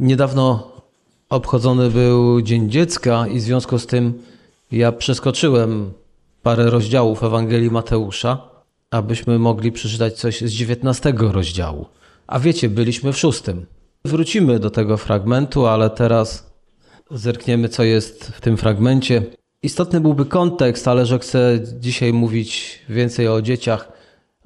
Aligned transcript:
Niedawno 0.00 0.72
obchodzony 1.28 1.90
był 1.90 2.42
Dzień 2.42 2.70
Dziecka 2.70 3.26
i 3.26 3.38
w 3.38 3.42
związku 3.42 3.78
z 3.78 3.86
tym 3.86 4.22
ja 4.72 4.92
przeskoczyłem 4.92 5.92
parę 6.42 6.70
rozdziałów 6.70 7.24
Ewangelii 7.24 7.70
Mateusza, 7.70 8.48
abyśmy 8.90 9.38
mogli 9.38 9.72
przeczytać 9.72 10.14
coś 10.14 10.40
z 10.40 10.52
19 10.52 11.14
rozdziału. 11.18 11.86
A 12.26 12.38
wiecie, 12.38 12.68
byliśmy 12.68 13.12
w 13.12 13.18
szóstym. 13.18 13.66
Wrócimy 14.04 14.58
do 14.58 14.70
tego 14.70 14.96
fragmentu, 14.96 15.66
ale 15.66 15.90
teraz 15.90 16.50
zerkniemy, 17.10 17.68
co 17.68 17.82
jest 17.82 18.24
w 18.24 18.40
tym 18.40 18.56
fragmencie. 18.56 19.22
Istotny 19.62 20.00
byłby 20.00 20.24
kontekst, 20.24 20.88
ale 20.88 21.06
że 21.06 21.18
chcę 21.18 21.60
dzisiaj 21.80 22.12
mówić 22.12 22.80
więcej 22.88 23.28
o 23.28 23.42
dzieciach, 23.42 23.92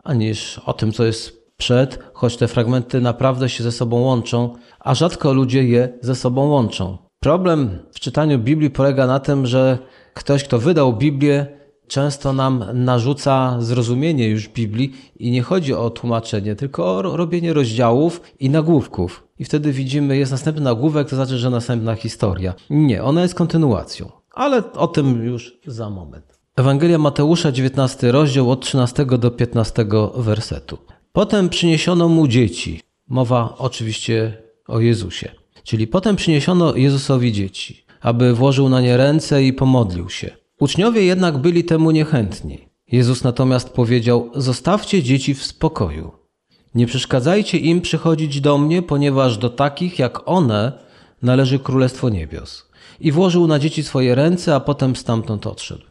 aniż 0.04 0.58
o 0.58 0.72
tym, 0.72 0.92
co 0.92 1.04
jest 1.04 1.39
przed, 1.60 1.98
choć 2.12 2.36
te 2.36 2.48
fragmenty 2.48 3.00
naprawdę 3.00 3.48
się 3.48 3.62
ze 3.64 3.72
sobą 3.72 4.00
łączą, 4.00 4.54
a 4.80 4.94
rzadko 4.94 5.32
ludzie 5.32 5.64
je 5.64 5.88
ze 6.00 6.14
sobą 6.14 6.48
łączą. 6.48 6.98
Problem 7.20 7.78
w 7.92 8.00
czytaniu 8.00 8.38
Biblii 8.38 8.70
polega 8.70 9.06
na 9.06 9.20
tym, 9.20 9.46
że 9.46 9.78
ktoś, 10.14 10.44
kto 10.44 10.58
wydał 10.58 10.92
Biblię, 10.92 11.46
często 11.88 12.32
nam 12.32 12.64
narzuca 12.74 13.56
zrozumienie 13.60 14.28
już 14.28 14.48
Biblii 14.48 14.92
i 15.16 15.30
nie 15.30 15.42
chodzi 15.42 15.74
o 15.74 15.90
tłumaczenie, 15.90 16.54
tylko 16.56 16.96
o 16.96 17.16
robienie 17.16 17.52
rozdziałów 17.52 18.20
i 18.40 18.50
nagłówków. 18.50 19.24
I 19.38 19.44
wtedy 19.44 19.72
widzimy, 19.72 20.16
jest 20.16 20.32
następny 20.32 20.62
nagłówek, 20.62 21.08
to 21.08 21.16
znaczy, 21.16 21.38
że 21.38 21.50
następna 21.50 21.94
historia. 21.94 22.54
Nie, 22.70 23.02
ona 23.02 23.22
jest 23.22 23.34
kontynuacją, 23.34 24.10
ale 24.34 24.72
o 24.72 24.86
tym 24.86 25.24
już 25.24 25.58
za 25.66 25.90
moment. 25.90 26.40
Ewangelia 26.56 26.98
Mateusza, 26.98 27.52
19 27.52 28.12
rozdział 28.12 28.50
od 28.50 28.60
13 28.60 29.06
do 29.06 29.30
15 29.30 29.86
wersetu. 30.16 30.78
Potem 31.12 31.48
przyniesiono 31.48 32.08
mu 32.08 32.28
dzieci. 32.28 32.80
Mowa 33.08 33.54
oczywiście 33.58 34.36
o 34.68 34.80
Jezusie. 34.80 35.28
Czyli 35.64 35.86
potem 35.86 36.16
przyniesiono 36.16 36.76
Jezusowi 36.76 37.32
dzieci, 37.32 37.84
aby 38.00 38.34
włożył 38.34 38.68
na 38.68 38.80
nie 38.80 38.96
ręce 38.96 39.44
i 39.44 39.52
pomodlił 39.52 40.10
się. 40.10 40.30
Uczniowie 40.60 41.02
jednak 41.02 41.38
byli 41.38 41.64
temu 41.64 41.90
niechętni. 41.90 42.58
Jezus 42.92 43.24
natomiast 43.24 43.70
powiedział: 43.70 44.30
Zostawcie 44.34 45.02
dzieci 45.02 45.34
w 45.34 45.44
spokoju. 45.44 46.12
Nie 46.74 46.86
przeszkadzajcie 46.86 47.58
im 47.58 47.80
przychodzić 47.80 48.40
do 48.40 48.58
mnie, 48.58 48.82
ponieważ 48.82 49.38
do 49.38 49.50
takich 49.50 49.98
jak 49.98 50.28
one 50.28 50.72
należy 51.22 51.58
Królestwo 51.58 52.08
Niebios. 52.08 52.70
I 53.00 53.12
włożył 53.12 53.46
na 53.46 53.58
dzieci 53.58 53.82
swoje 53.82 54.14
ręce, 54.14 54.54
a 54.54 54.60
potem 54.60 54.96
stamtąd 54.96 55.46
odszedł. 55.46 55.89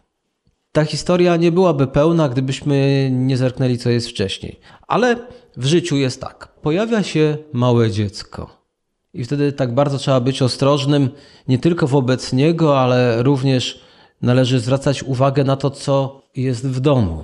Ta 0.72 0.86
historia 0.86 1.36
nie 1.36 1.52
byłaby 1.52 1.88
pełna, 1.88 2.30
gdybyśmy 2.30 3.10
nie 3.12 3.38
zerknęli, 3.38 3.78
co 3.78 3.90
jest 3.90 4.10
wcześniej. 4.10 4.60
Ale 4.88 5.16
w 5.58 5.66
życiu 5.66 5.98
jest 5.98 6.22
tak. 6.22 6.48
Pojawia 6.62 7.04
się 7.04 7.38
małe 7.54 7.92
dziecko. 7.92 8.50
I 9.14 9.24
wtedy 9.24 9.52
tak 9.52 9.74
bardzo 9.74 9.98
trzeba 9.98 10.20
być 10.20 10.42
ostrożnym, 10.42 11.10
nie 11.48 11.60
tylko 11.60 11.88
wobec 11.88 12.34
niego, 12.34 12.80
ale 12.80 13.24
również 13.24 13.84
należy 14.22 14.60
zwracać 14.60 15.04
uwagę 15.04 15.44
na 15.44 15.56
to, 15.56 15.70
co 15.70 16.22
jest 16.36 16.68
w 16.68 16.80
domu. 16.80 17.24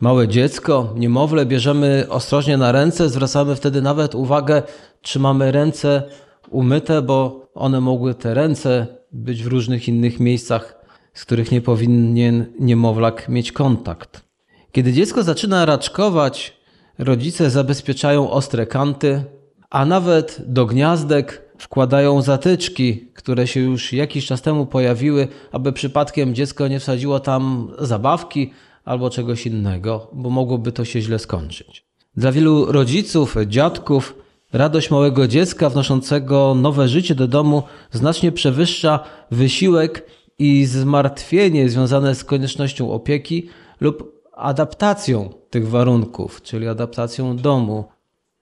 Małe 0.00 0.28
dziecko, 0.28 0.94
niemowlę 0.96 1.46
bierzemy 1.46 2.06
ostrożnie 2.08 2.56
na 2.56 2.72
ręce, 2.72 3.08
zwracamy 3.08 3.56
wtedy 3.56 3.82
nawet 3.82 4.14
uwagę, 4.14 4.62
czy 5.02 5.18
mamy 5.18 5.52
ręce 5.52 6.02
umyte, 6.50 7.02
bo 7.02 7.46
one 7.54 7.80
mogły 7.80 8.14
te 8.14 8.34
ręce 8.34 8.86
być 9.12 9.42
w 9.42 9.46
różnych 9.46 9.88
innych 9.88 10.20
miejscach, 10.20 10.81
z 11.14 11.24
których 11.24 11.52
nie 11.52 11.60
powinien 11.60 12.46
niemowlak 12.60 13.28
mieć 13.28 13.52
kontakt. 13.52 14.24
Kiedy 14.72 14.92
dziecko 14.92 15.22
zaczyna 15.22 15.66
raczkować, 15.66 16.56
rodzice 16.98 17.50
zabezpieczają 17.50 18.30
ostre 18.30 18.66
kanty, 18.66 19.24
a 19.70 19.84
nawet 19.86 20.42
do 20.46 20.66
gniazdek 20.66 21.42
wkładają 21.58 22.22
zatyczki, 22.22 23.08
które 23.14 23.46
się 23.46 23.60
już 23.60 23.92
jakiś 23.92 24.26
czas 24.26 24.42
temu 24.42 24.66
pojawiły, 24.66 25.28
aby 25.52 25.72
przypadkiem 25.72 26.34
dziecko 26.34 26.68
nie 26.68 26.80
wsadziło 26.80 27.20
tam 27.20 27.72
zabawki 27.78 28.52
albo 28.84 29.10
czegoś 29.10 29.46
innego, 29.46 30.10
bo 30.12 30.30
mogłoby 30.30 30.72
to 30.72 30.84
się 30.84 31.00
źle 31.00 31.18
skończyć. 31.18 31.86
Dla 32.16 32.32
wielu 32.32 32.72
rodziców, 32.72 33.36
dziadków, 33.46 34.14
radość 34.52 34.90
małego 34.90 35.28
dziecka 35.28 35.70
wnoszącego 35.70 36.54
nowe 36.54 36.88
życie 36.88 37.14
do 37.14 37.28
domu 37.28 37.62
znacznie 37.90 38.32
przewyższa 38.32 39.00
wysiłek 39.30 40.06
i 40.42 40.66
zmartwienie 40.66 41.68
związane 41.68 42.14
z 42.14 42.24
koniecznością 42.24 42.92
opieki 42.92 43.48
lub 43.80 44.22
adaptacją 44.32 45.32
tych 45.50 45.68
warunków, 45.68 46.42
czyli 46.42 46.68
adaptacją 46.68 47.36
domu, 47.36 47.84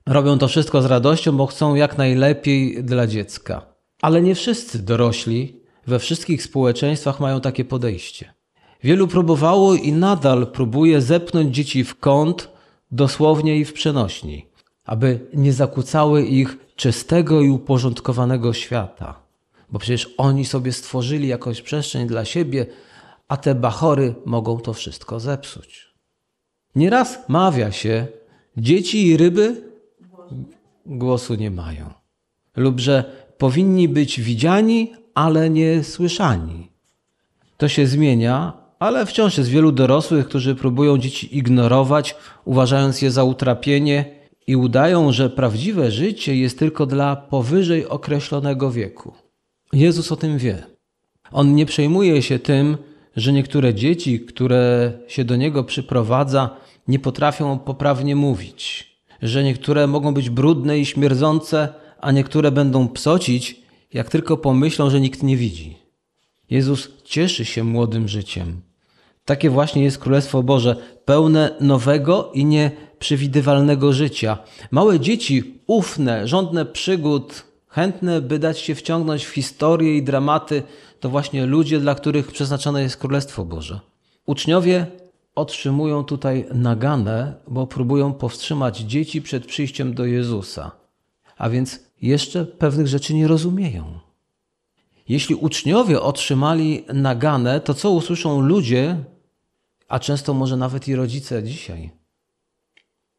Robią 0.07 0.39
to 0.39 0.49
wszystko 0.49 0.83
z 0.83 0.85
radością, 0.85 1.37
bo 1.37 1.47
chcą 1.47 1.75
jak 1.75 1.99
najlepiej 1.99 2.85
dla 2.85 3.07
dziecka. 3.07 3.67
Ale 4.03 4.23
nie 4.23 4.35
wszyscy 4.35 4.79
dorośli 4.79 5.61
we 5.87 5.99
wszystkich 5.99 6.43
społeczeństwach 6.43 7.21
mają 7.21 7.41
takie 7.41 7.65
podejście. 7.65 8.35
Wielu 8.83 9.09
próbowało 9.09 9.75
i 9.75 9.93
nadal 9.93 10.47
próbuje 10.47 11.01
zepnąć 11.01 11.55
dzieci 11.55 11.85
w 11.85 11.99
kąt, 11.99 12.49
dosłownie 12.91 13.57
i 13.57 13.65
w 13.65 13.73
przenośni, 13.73 14.47
aby 14.85 15.21
nie 15.35 15.53
zakłócały 15.53 16.23
ich 16.23 16.57
czystego 16.77 17.41
i 17.41 17.51
uporządkowanego 17.51 18.53
świata. 18.53 19.30
Bo 19.73 19.79
przecież 19.79 20.15
oni 20.17 20.45
sobie 20.45 20.73
stworzyli 20.73 21.29
jakąś 21.29 21.63
przestrzeń 21.63 22.07
dla 22.07 22.25
siebie, 22.25 22.67
a 23.29 23.37
te 23.37 23.55
bachory 23.55 24.15
mogą 24.25 24.61
to 24.61 24.73
wszystko 24.73 25.21
zepsuć. 25.21 25.91
Nieraz 26.75 27.29
mawia 27.29 27.73
się, 27.73 28.07
dzieci 28.57 29.07
i 29.07 29.17
ryby 29.17 29.63
głosu 30.87 31.35
nie 31.35 31.51
mają. 31.51 31.91
Lub 32.57 32.81
że 32.81 33.05
powinni 33.39 33.89
być 33.89 34.21
widziani, 34.21 34.93
ale 35.15 35.51
nie 35.51 35.85
słyszani. 35.85 36.71
To 37.57 37.69
się 37.69 37.87
zmienia, 37.87 38.53
ale 38.79 39.07
wciąż 39.07 39.39
jest 39.39 39.51
wielu 39.51 39.73
dorosłych, 39.73 40.27
którzy 40.29 40.55
próbują 40.55 40.99
dzieci 40.99 41.39
ignorować, 41.39 42.17
uważając 42.45 43.03
je 43.03 43.11
za 43.11 43.25
utrapienie 43.25 44.21
i 44.47 44.57
udają, 44.57 45.13
że 45.13 45.31
prawdziwe 45.31 45.91
życie 45.91 46.37
jest 46.37 46.59
tylko 46.59 46.87
dla 46.87 47.17
powyżej 47.17 47.87
określonego 47.87 48.71
wieku. 48.71 49.13
Jezus 49.73 50.13
o 50.13 50.17
tym 50.17 50.39
wie. 50.39 50.63
On 51.33 51.55
nie 51.55 51.67
przejmuje 51.67 52.23
się 52.23 52.39
tym, 52.39 52.77
że 53.17 53.33
niektóre 53.33 53.75
dzieci, 53.75 54.21
które 54.21 54.93
się 55.09 55.25
do 55.25 55.37
niego 55.37 55.65
przyprowadza, 55.65 56.57
nie 56.89 56.99
potrafią 56.99 57.59
poprawnie 57.59 58.17
mówić 58.17 58.91
że 59.23 59.45
niektóre 59.45 59.87
mogą 59.87 60.15
być 60.15 60.31
brudne 60.31 60.79
i 60.79 60.87
śmierdzące, 60.87 61.69
a 62.01 62.13
niektóre 62.13 62.51
będą 62.51 62.89
psocić, 62.89 63.61
jak 63.93 64.09
tylko 64.09 64.37
pomyślą, 64.37 64.91
że 64.91 65.01
nikt 65.01 65.23
nie 65.23 65.37
widzi. 65.37 65.77
Jezus 66.51 66.89
cieszy 67.05 67.45
się 67.45 67.65
młodym 67.65 68.09
życiem. 68.09 68.61
Takie 69.25 69.51
właśnie 69.51 69.85
jest 69.85 69.99
Królestwo 69.99 70.43
Boże, 70.43 70.77
pełne 71.05 71.57
nowego 71.61 72.31
i 72.35 72.45
nieprzewidywalnego 72.45 73.93
życia. 73.93 74.39
Małe 74.71 75.01
dzieci, 75.01 75.61
ufne, 75.67 76.29
żądne 76.29 76.67
przygód, 76.67 77.45
chętne, 77.71 78.21
by 78.21 78.39
dać 78.39 78.59
się 78.59 78.75
wciągnąć 78.75 79.25
w 79.25 79.31
historię 79.31 79.97
i 79.97 80.03
dramaty, 80.03 80.63
to 81.01 81.09
właśnie 81.09 81.47
ludzie, 81.47 81.81
dla 81.81 81.95
których 81.95 82.33
przeznaczone 82.33 82.83
jest 82.83 82.97
Królestwo 82.97 83.45
Boże. 83.45 83.81
Uczniowie 84.27 84.87
otrzymują 85.35 86.05
tutaj 86.05 86.47
naganę, 86.55 87.35
bo 87.49 87.67
próbują 87.67 88.13
powstrzymać 88.13 88.79
dzieci 88.79 89.23
przed 89.23 89.47
przyjściem 89.47 89.95
do 89.95 90.05
Jezusa. 90.05 90.71
A 91.39 91.51
więc 91.51 91.81
jeszcze 92.03 92.45
pewnych 92.45 92.87
rzeczy 92.87 93.15
nie 93.15 93.29
rozumieją. 93.29 93.99
Jeśli 95.09 95.35
uczniowie 95.35 96.01
otrzymali 96.01 96.85
naganę, 96.95 97.61
to 97.61 97.75
co 97.75 97.91
usłyszą 97.91 98.41
ludzie, 98.41 98.97
a 99.89 99.99
często 99.99 100.35
może 100.35 100.57
nawet 100.57 100.89
i 100.89 100.95
rodzice 100.95 101.43
dzisiaj? 101.43 101.91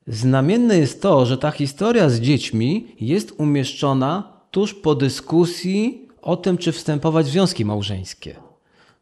Znamienne 0.07 0.77
jest 0.77 1.01
to, 1.01 1.25
że 1.25 1.37
ta 1.37 1.51
historia 1.51 2.09
z 2.09 2.19
dziećmi 2.19 2.95
jest 2.99 3.33
umieszczona 3.37 4.30
tuż 4.51 4.73
po 4.73 4.95
dyskusji 4.95 6.07
o 6.21 6.37
tym, 6.37 6.57
czy 6.57 6.71
wstępować 6.71 7.25
w 7.25 7.29
związki 7.29 7.65
małżeńskie. 7.65 8.35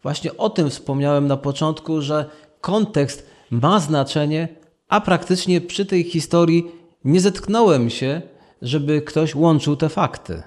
Właśnie 0.03 0.37
o 0.37 0.49
tym 0.49 0.69
wspomniałem 0.69 1.27
na 1.27 1.37
początku, 1.37 2.01
że 2.01 2.25
kontekst 2.61 3.29
ma 3.51 3.79
znaczenie, 3.79 4.47
a 4.87 5.01
praktycznie 5.01 5.61
przy 5.61 5.85
tej 5.85 6.03
historii 6.03 6.65
nie 7.05 7.21
zetknąłem 7.21 7.89
się, 7.89 8.21
żeby 8.61 9.01
ktoś 9.01 9.35
łączył 9.35 9.75
te 9.75 9.89
fakty. 9.89 10.43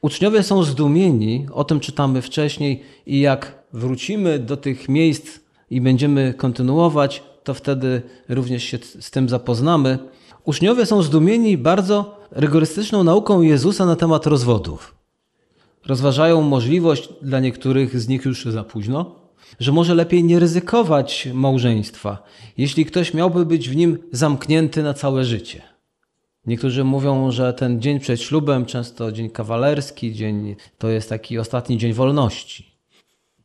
Uczniowie 0.00 0.42
są 0.42 0.62
zdumieni, 0.62 1.46
o 1.52 1.64
tym 1.64 1.80
czytamy 1.80 2.22
wcześniej, 2.22 2.82
i 3.06 3.20
jak 3.20 3.62
wrócimy 3.72 4.38
do 4.38 4.56
tych 4.56 4.88
miejsc 4.88 5.40
i 5.70 5.80
będziemy 5.80 6.34
kontynuować, 6.36 7.22
to 7.44 7.54
wtedy 7.54 8.02
również 8.28 8.64
się 8.64 8.78
z 9.00 9.10
tym 9.10 9.28
zapoznamy. 9.28 9.98
Uczniowie 10.44 10.86
są 10.86 11.02
zdumieni 11.02 11.58
bardzo 11.58 12.20
rygorystyczną 12.30 13.04
nauką 13.04 13.42
Jezusa 13.42 13.86
na 13.86 13.96
temat 13.96 14.26
rozwodów. 14.26 14.94
Rozważają 15.86 16.42
możliwość 16.42 17.08
dla 17.22 17.40
niektórych 17.40 18.00
z 18.00 18.08
nich 18.08 18.24
już 18.24 18.44
za 18.44 18.64
późno, 18.64 19.14
że 19.60 19.72
może 19.72 19.94
lepiej 19.94 20.24
nie 20.24 20.38
ryzykować 20.38 21.28
małżeństwa, 21.34 22.22
jeśli 22.56 22.84
ktoś 22.84 23.14
miałby 23.14 23.46
być 23.46 23.68
w 23.68 23.76
nim 23.76 23.98
zamknięty 24.12 24.82
na 24.82 24.94
całe 24.94 25.24
życie. 25.24 25.62
Niektórzy 26.46 26.84
mówią, 26.84 27.30
że 27.30 27.52
ten 27.52 27.80
dzień 27.80 28.00
przed 28.00 28.20
ślubem, 28.20 28.66
często 28.66 29.12
dzień 29.12 29.30
kawalerski, 29.30 30.14
dzień 30.14 30.56
to 30.78 30.88
jest 30.88 31.08
taki 31.08 31.38
ostatni 31.38 31.78
dzień 31.78 31.92
wolności. 31.92 32.78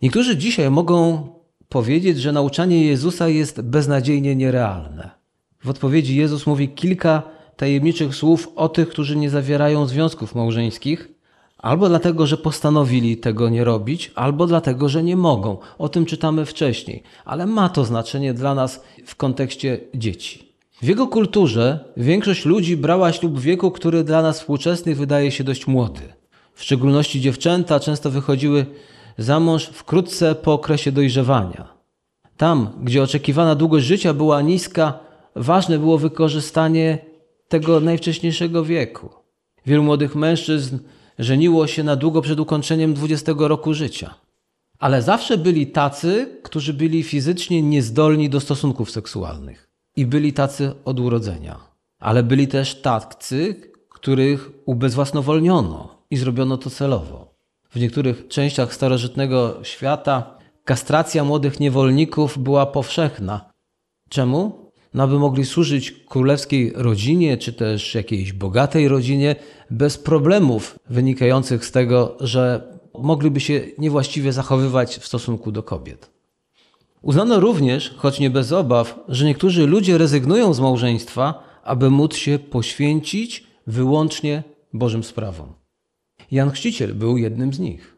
Niektórzy 0.01 0.37
dzisiaj 0.37 0.71
mogą 0.71 1.27
powiedzieć, 1.69 2.17
że 2.17 2.31
nauczanie 2.31 2.85
Jezusa 2.85 3.27
jest 3.27 3.61
beznadziejnie 3.61 4.35
nierealne. 4.35 5.18
W 5.63 5.69
odpowiedzi 5.69 6.15
Jezus 6.15 6.47
mówi 6.47 6.69
kilka 6.69 7.23
tajemniczych 7.57 8.15
słów 8.15 8.49
o 8.55 8.69
tych, 8.69 8.89
którzy 8.89 9.15
nie 9.15 9.29
zawierają 9.29 9.85
związków 9.85 10.35
małżeńskich, 10.35 11.09
albo 11.57 11.89
dlatego, 11.89 12.27
że 12.27 12.37
postanowili 12.37 13.17
tego 13.17 13.49
nie 13.49 13.63
robić, 13.63 14.11
albo 14.15 14.47
dlatego, 14.47 14.89
że 14.89 15.03
nie 15.03 15.17
mogą. 15.17 15.57
O 15.77 15.89
tym 15.89 16.05
czytamy 16.05 16.45
wcześniej, 16.45 17.03
ale 17.25 17.45
ma 17.45 17.69
to 17.69 17.85
znaczenie 17.85 18.33
dla 18.33 18.55
nas 18.55 18.83
w 19.05 19.15
kontekście 19.15 19.79
dzieci. 19.95 20.49
W 20.81 20.87
jego 20.87 21.07
kulturze 21.07 21.79
większość 21.97 22.45
ludzi 22.45 22.77
brała 22.77 23.11
ślub 23.11 23.39
w 23.39 23.41
wieku, 23.41 23.71
który 23.71 24.03
dla 24.03 24.21
nas 24.21 24.39
współczesnych 24.39 24.97
wydaje 24.97 25.31
się 25.31 25.43
dość 25.43 25.67
młody. 25.67 26.01
W 26.53 26.63
szczególności 26.63 27.21
dziewczęta 27.21 27.79
często 27.79 28.11
wychodziły 28.11 28.65
za 29.17 29.39
mąż 29.39 29.65
wkrótce 29.65 30.35
po 30.35 30.53
okresie 30.53 30.91
dojrzewania. 30.91 31.67
Tam, 32.37 32.69
gdzie 32.83 33.03
oczekiwana 33.03 33.55
długość 33.55 33.85
życia 33.85 34.13
była 34.13 34.41
niska, 34.41 35.08
ważne 35.35 35.79
było 35.79 35.97
wykorzystanie 35.97 36.97
tego 37.47 37.79
najwcześniejszego 37.79 38.65
wieku. 38.65 39.09
Wielu 39.65 39.83
młodych 39.83 40.15
mężczyzn 40.15 40.77
żeniło 41.19 41.67
się 41.67 41.83
na 41.83 41.95
długo 41.95 42.21
przed 42.21 42.39
ukończeniem 42.39 42.93
20 42.93 43.33
roku 43.37 43.73
życia. 43.73 44.15
Ale 44.79 45.01
zawsze 45.01 45.37
byli 45.37 45.67
tacy, 45.67 46.39
którzy 46.43 46.73
byli 46.73 47.03
fizycznie 47.03 47.61
niezdolni 47.61 48.29
do 48.29 48.39
stosunków 48.39 48.91
seksualnych. 48.91 49.69
I 49.95 50.05
byli 50.05 50.33
tacy 50.33 50.73
od 50.85 50.99
urodzenia. 50.99 51.59
Ale 51.99 52.23
byli 52.23 52.47
też 52.47 52.81
tacy, 52.81 53.55
których 53.89 54.49
ubezwłasnowolniono 54.65 56.05
i 56.11 56.17
zrobiono 56.17 56.57
to 56.57 56.69
celowo. 56.69 57.33
W 57.69 57.79
niektórych 57.79 58.27
częściach 58.27 58.73
starożytnego 58.73 59.59
świata 59.63 60.37
kastracja 60.63 61.23
młodych 61.23 61.59
niewolników 61.59 62.37
była 62.37 62.65
powszechna. 62.65 63.49
Czemu? 64.09 64.68
No, 64.93 65.03
aby 65.03 65.19
mogli 65.19 65.45
służyć 65.45 65.91
królewskiej 65.91 66.73
rodzinie, 66.75 67.37
czy 67.37 67.53
też 67.53 67.95
jakiejś 67.95 68.33
bogatej 68.33 68.87
rodzinie, 68.87 69.35
bez 69.69 69.97
problemów 69.97 70.79
wynikających 70.89 71.65
z 71.65 71.71
tego, 71.71 72.17
że 72.19 72.73
mogliby 72.93 73.39
się 73.39 73.61
niewłaściwie 73.77 74.33
zachowywać 74.33 74.97
w 74.97 75.07
stosunku 75.07 75.51
do 75.51 75.63
kobiet. 75.63 76.09
Uznano 77.01 77.39
również, 77.39 77.95
choć 77.97 78.19
nie 78.19 78.29
bez 78.29 78.51
obaw, 78.51 78.99
że 79.07 79.25
niektórzy 79.25 79.67
ludzie 79.67 79.97
rezygnują 79.97 80.53
z 80.53 80.59
małżeństwa, 80.59 81.43
aby 81.63 81.89
móc 81.89 82.15
się 82.15 82.39
poświęcić 82.39 83.47
wyłącznie 83.67 84.43
Bożym 84.73 85.03
sprawom. 85.03 85.53
Jan 86.31 86.51
Chrzciciel 86.51 86.95
był 86.95 87.17
jednym 87.17 87.53
z 87.53 87.59
nich. 87.59 87.97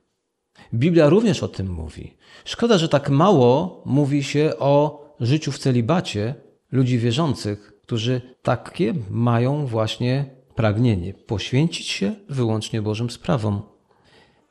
Biblia 0.74 1.10
również 1.10 1.44
o 1.44 1.48
tym 1.48 1.70
mówi. 1.74 2.14
Szkoda, 2.46 2.78
że 2.78 2.90
tak 2.90 3.10
mało 3.10 3.82
mówi 3.86 4.24
się 4.24 4.54
o 4.60 5.06
życiu 5.20 5.52
w 5.52 5.60
celibacie 5.60 6.36
ludzi 6.72 6.98
wierzących, 6.98 7.74
którzy 7.82 8.22
takie 8.44 8.94
mają 9.10 9.66
właśnie 9.66 10.26
pragnienie 10.56 11.14
poświęcić 11.14 11.88
się 11.88 12.16
wyłącznie 12.30 12.82
Bożym 12.82 13.10
sprawom. 13.10 13.62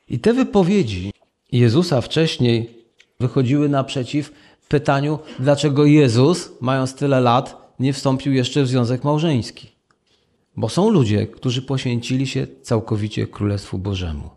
I 0.08 0.18
te 0.18 0.32
wypowiedzi 0.32 1.12
Jezusa 1.52 2.00
wcześniej 2.00 2.84
wychodziły 3.20 3.68
naprzeciw 3.68 4.32
pytaniu, 4.68 5.18
dlaczego 5.38 5.84
Jezus, 5.84 6.52
mając 6.60 6.94
tyle 6.94 7.20
lat, 7.20 7.74
nie 7.80 7.92
wstąpił 7.92 8.32
jeszcze 8.32 8.62
w 8.62 8.68
związek 8.68 9.04
małżeński. 9.04 9.68
Bo 10.56 10.68
są 10.68 10.90
ludzie, 10.90 11.26
którzy 11.26 11.62
poświęcili 11.62 12.26
się 12.26 12.46
całkowicie 12.62 13.26
Królestwu 13.26 13.78
Bożemu. 13.78 14.30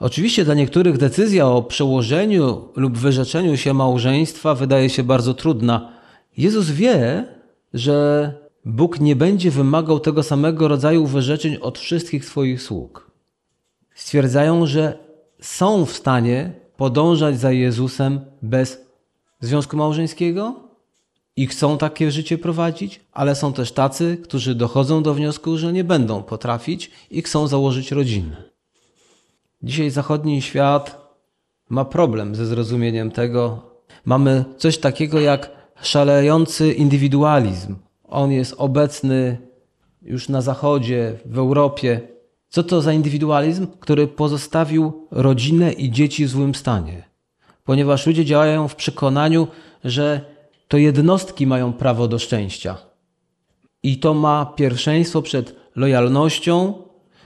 Oczywiście 0.00 0.44
dla 0.44 0.54
niektórych 0.54 0.98
decyzja 0.98 1.46
o 1.48 1.62
przełożeniu 1.62 2.68
lub 2.76 2.98
wyrzeczeniu 2.98 3.56
się 3.56 3.74
małżeństwa 3.74 4.54
wydaje 4.54 4.90
się 4.90 5.02
bardzo 5.02 5.34
trudna. 5.34 5.95
Jezus 6.36 6.70
wie, 6.70 7.24
że 7.74 8.34
Bóg 8.64 9.00
nie 9.00 9.16
będzie 9.16 9.50
wymagał 9.50 10.00
tego 10.00 10.22
samego 10.22 10.68
rodzaju 10.68 11.06
wyrzeczeń 11.06 11.56
od 11.60 11.78
wszystkich 11.78 12.24
swoich 12.24 12.62
sług. 12.62 13.10
Stwierdzają, 13.94 14.66
że 14.66 14.98
są 15.40 15.86
w 15.86 15.92
stanie 15.92 16.52
podążać 16.76 17.40
za 17.40 17.52
Jezusem 17.52 18.20
bez 18.42 18.80
związku 19.40 19.76
małżeńskiego 19.76 20.54
i 21.36 21.46
chcą 21.46 21.78
takie 21.78 22.10
życie 22.10 22.38
prowadzić, 22.38 23.00
ale 23.12 23.34
są 23.34 23.52
też 23.52 23.72
tacy, 23.72 24.16
którzy 24.24 24.54
dochodzą 24.54 25.02
do 25.02 25.14
wniosku, 25.14 25.58
że 25.58 25.72
nie 25.72 25.84
będą 25.84 26.22
potrafić 26.22 26.90
i 27.10 27.22
chcą 27.22 27.46
założyć 27.46 27.92
rodzinę. 27.92 28.42
Dzisiaj 29.62 29.90
zachodni 29.90 30.42
świat 30.42 31.06
ma 31.68 31.84
problem 31.84 32.34
ze 32.34 32.46
zrozumieniem 32.46 33.10
tego. 33.10 33.70
Mamy 34.04 34.44
coś 34.56 34.78
takiego 34.78 35.20
jak 35.20 35.55
szalejący 35.82 36.72
indywidualizm. 36.72 37.76
On 38.04 38.32
jest 38.32 38.54
obecny 38.58 39.38
już 40.02 40.28
na 40.28 40.40
Zachodzie, 40.40 41.18
w 41.24 41.38
Europie. 41.38 42.00
Co 42.48 42.62
to 42.62 42.82
za 42.82 42.92
indywidualizm, 42.92 43.66
który 43.80 44.06
pozostawił 44.06 45.06
rodzinę 45.10 45.72
i 45.72 45.90
dzieci 45.90 46.24
w 46.26 46.28
złym 46.28 46.54
stanie? 46.54 47.02
Ponieważ 47.64 48.06
ludzie 48.06 48.24
działają 48.24 48.68
w 48.68 48.74
przekonaniu, 48.74 49.48
że 49.84 50.20
to 50.68 50.76
jednostki 50.78 51.46
mają 51.46 51.72
prawo 51.72 52.08
do 52.08 52.18
szczęścia. 52.18 52.76
I 53.82 53.98
to 53.98 54.14
ma 54.14 54.46
pierwszeństwo 54.46 55.22
przed 55.22 55.56
lojalnością, 55.76 56.74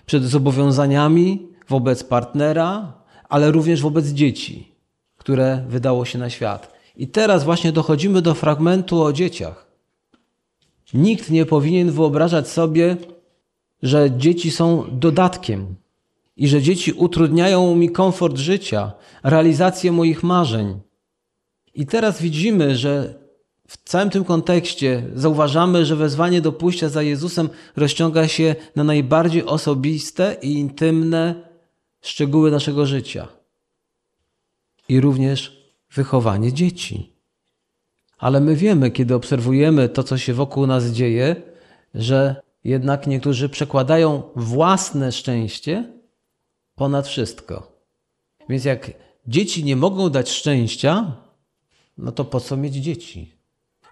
przed 0.07 0.25
zobowiązaniami 0.25 1.49
wobec 1.69 2.05
partnera, 2.05 2.93
ale 3.29 3.51
również 3.51 3.83
wobec 3.83 4.07
dzieci, 4.07 4.75
które 5.17 5.65
wydało 5.69 6.05
się 6.05 6.19
na 6.19 6.31
świat. 6.31 6.80
I 7.01 7.09
teraz 7.09 7.45
właśnie 7.45 7.73
dochodzimy 7.73 8.23
do 8.23 8.35
fragmentu 8.35 9.03
o 9.03 9.13
dzieciach. 9.13 9.67
Nikt 10.95 11.31
nie 11.31 11.47
powinien 11.47 11.91
wyobrażać 11.91 12.49
sobie, 12.49 12.97
że 13.83 14.11
dzieci 14.11 14.51
są 14.51 14.85
dodatkiem 14.93 15.75
i 16.37 16.49
że 16.49 16.63
dzieci 16.63 16.93
utrudniają 16.93 17.77
mi 17.77 17.91
komfort 17.91 18.37
życia, 18.37 18.93
realizację 19.23 19.93
moich 19.93 20.23
marzeń. 20.23 20.81
I 21.75 21.87
teraz 21.87 22.23
widzimy, 22.23 22.77
że 22.77 23.15
w 23.69 23.77
całym 23.85 24.11
tym 24.11 24.25
kontekście 24.25 25.03
zauważamy, 25.15 25.85
że 25.85 25.97
wezwanie 25.97 26.41
do 26.41 26.53
pójścia 26.53 26.89
za 26.89 27.03
Jezusem 27.03 27.49
rozciąga 27.77 28.29
się 28.29 28.55
na 28.77 28.85
najbardziej 28.85 29.45
osobiste 29.45 30.37
i 30.43 30.53
intymne 30.53 31.35
szczegóły 32.03 32.51
naszego 32.51 32.87
życia. 32.87 33.29
I 34.89 35.01
również 35.01 35.60
wychowanie 35.95 36.53
dzieci. 36.53 37.13
Ale 38.19 38.41
my 38.41 38.57
wiemy, 38.57 38.91
kiedy 38.91 39.15
obserwujemy 39.15 39.89
to, 39.89 40.03
co 40.03 40.19
się 40.19 40.35
wokół 40.35 40.67
nas 40.67 40.87
dzieje, 40.87 41.37
że 41.95 42.43
jednak 42.65 43.07
niektórzy 43.07 43.49
przekładają 43.49 44.23
własne 44.37 45.13
szczęście 45.13 45.93
ponad 46.75 47.09
wszystko. 47.09 47.83
Więc 48.49 48.65
jak 48.65 48.91
dzieci 49.27 49.65
nie 49.65 49.77
mogą 49.77 50.11
dać 50.11 50.31
szczęścia, 50.31 51.17
no 51.99 52.13
to 52.13 52.25
po 52.25 52.41
co 52.41 52.57
mieć 52.57 52.75
dzieci? 52.75 53.35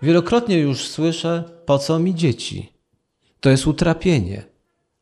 Wielokrotnie 0.02 0.58
już 0.58 0.88
słyszę, 0.88 1.44
po 1.66 1.78
co 1.78 1.98
mi 1.98 2.14
dzieci? 2.14 2.72
To 3.40 3.50
jest 3.50 3.66
utrapienie. 3.66 4.44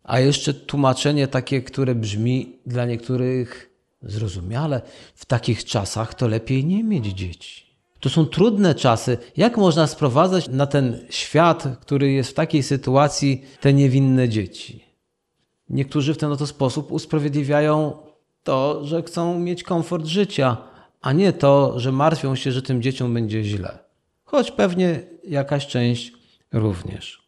A 0.04 0.20
jeszcze 0.20 0.54
tłumaczenie 0.54 1.28
takie, 1.28 1.62
które 1.62 1.94
brzmi 1.94 2.58
dla 2.66 2.84
niektórych 2.84 3.75
zrozumiale, 4.06 4.82
w 5.14 5.24
takich 5.24 5.64
czasach 5.64 6.14
to 6.14 6.28
lepiej 6.28 6.64
nie 6.64 6.84
mieć 6.84 7.06
dzieci. 7.06 7.66
To 8.00 8.08
są 8.08 8.26
trudne 8.26 8.74
czasy. 8.74 9.18
Jak 9.36 9.56
można 9.56 9.86
sprowadzać 9.86 10.48
na 10.48 10.66
ten 10.66 11.06
świat, 11.10 11.68
który 11.80 12.12
jest 12.12 12.30
w 12.30 12.34
takiej 12.34 12.62
sytuacji, 12.62 13.44
te 13.60 13.72
niewinne 13.72 14.28
dzieci? 14.28 14.84
Niektórzy 15.70 16.14
w 16.14 16.18
ten 16.18 16.32
oto 16.32 16.46
sposób 16.46 16.92
usprawiedliwiają 16.92 17.98
to, 18.42 18.84
że 18.84 19.02
chcą 19.02 19.38
mieć 19.38 19.62
komfort 19.62 20.06
życia, 20.06 20.56
a 21.00 21.12
nie 21.12 21.32
to, 21.32 21.80
że 21.80 21.92
martwią 21.92 22.34
się, 22.34 22.52
że 22.52 22.62
tym 22.62 22.82
dzieciom 22.82 23.14
będzie 23.14 23.44
źle. 23.44 23.78
Choć 24.24 24.50
pewnie 24.50 25.02
jakaś 25.28 25.66
część 25.66 26.12
również. 26.52 27.22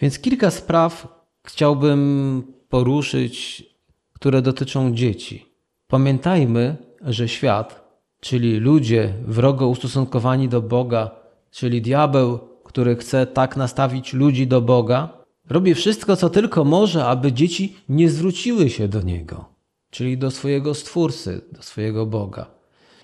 Więc 0.00 0.18
kilka 0.18 0.50
spraw 0.50 1.08
chciałbym 1.44 2.42
poruszyć, 2.68 3.64
które 4.12 4.42
dotyczą 4.42 4.94
dzieci. 4.94 5.47
Pamiętajmy, 5.90 6.76
że 7.02 7.28
świat, 7.28 7.84
czyli 8.20 8.56
ludzie 8.56 9.14
wrogo 9.26 9.68
ustosunkowani 9.68 10.48
do 10.48 10.62
Boga, 10.62 11.10
czyli 11.50 11.82
diabeł, 11.82 12.38
który 12.64 12.96
chce 12.96 13.26
tak 13.26 13.56
nastawić 13.56 14.12
ludzi 14.12 14.46
do 14.46 14.60
Boga, 14.60 15.08
robi 15.50 15.74
wszystko, 15.74 16.16
co 16.16 16.30
tylko 16.30 16.64
może, 16.64 17.04
aby 17.04 17.32
dzieci 17.32 17.76
nie 17.88 18.10
zwróciły 18.10 18.70
się 18.70 18.88
do 18.88 19.02
Niego, 19.02 19.44
czyli 19.90 20.18
do 20.18 20.30
swojego 20.30 20.74
Stwórcy, 20.74 21.40
do 21.52 21.62
swojego 21.62 22.06
Boga. 22.06 22.46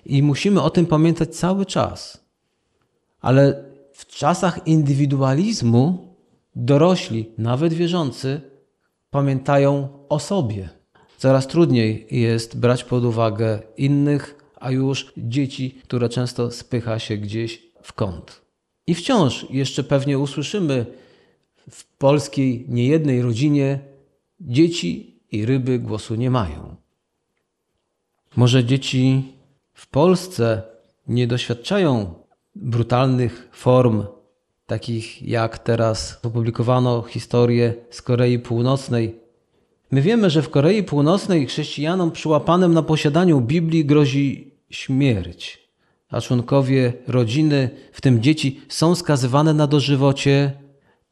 I 0.05 0.23
musimy 0.23 0.61
o 0.61 0.69
tym 0.69 0.85
pamiętać 0.85 1.35
cały 1.35 1.65
czas. 1.65 2.25
Ale 3.21 3.63
w 3.93 4.05
czasach 4.05 4.67
indywidualizmu 4.67 6.15
dorośli, 6.55 7.29
nawet 7.37 7.73
wierzący, 7.73 8.41
pamiętają 9.09 9.89
o 10.09 10.19
sobie. 10.19 10.74
Coraz 11.25 11.47
trudniej 11.47 12.07
jest 12.11 12.59
brać 12.59 12.83
pod 12.83 13.03
uwagę 13.03 13.59
innych, 13.77 14.35
a 14.55 14.71
już 14.71 15.13
dzieci, 15.17 15.71
które 15.83 16.09
często 16.09 16.51
spycha 16.51 16.99
się 16.99 17.17
gdzieś 17.17 17.61
w 17.81 17.93
kąt. 17.93 18.41
I 18.87 18.95
wciąż 18.95 19.45
jeszcze 19.49 19.83
pewnie 19.83 20.19
usłyszymy 20.19 20.85
w 21.69 21.85
polskiej 21.97 22.65
niejednej 22.67 23.21
rodzinie 23.21 23.79
dzieci 24.39 25.19
i 25.31 25.45
ryby 25.45 25.79
głosu 25.79 26.15
nie 26.15 26.31
mają. 26.31 26.75
Może 28.35 28.63
dzieci 28.63 29.33
w 29.73 29.87
Polsce 29.87 30.63
nie 31.07 31.27
doświadczają 31.27 32.13
brutalnych 32.55 33.49
form, 33.51 34.03
takich 34.65 35.21
jak 35.21 35.57
teraz 35.57 36.19
opublikowano 36.23 37.01
historię 37.01 37.73
z 37.89 38.01
Korei 38.01 38.39
Północnej. 38.39 39.24
My 39.91 40.01
wiemy, 40.01 40.29
że 40.29 40.41
w 40.41 40.49
Korei 40.49 40.83
Północnej 40.83 41.47
chrześcijanom 41.47 42.11
przyłapanym 42.11 42.73
na 42.73 42.81
posiadaniu 42.81 43.41
Biblii 43.41 43.85
grozi 43.85 44.51
śmierć, 44.69 45.69
a 46.09 46.21
członkowie 46.21 46.93
rodziny, 47.07 47.69
w 47.91 48.01
tym 48.01 48.21
dzieci, 48.21 48.61
są 48.67 48.95
skazywane 48.95 49.53
na 49.53 49.67
dożywocie. 49.67 50.51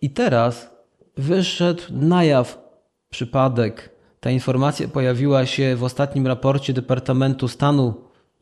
I 0.01 0.10
teraz 0.10 0.70
wyszedł 1.18 1.84
na 1.92 2.24
jaw 2.24 2.63
przypadek. 3.10 3.89
Ta 4.20 4.32
informacja 4.32 4.88
pojawiła 4.88 5.46
się 5.46 5.75
w 5.75 5.84
ostatnim 5.84 6.27
raporcie 6.27 6.74
Departamentu 6.74 7.48
Stanu 7.48 7.94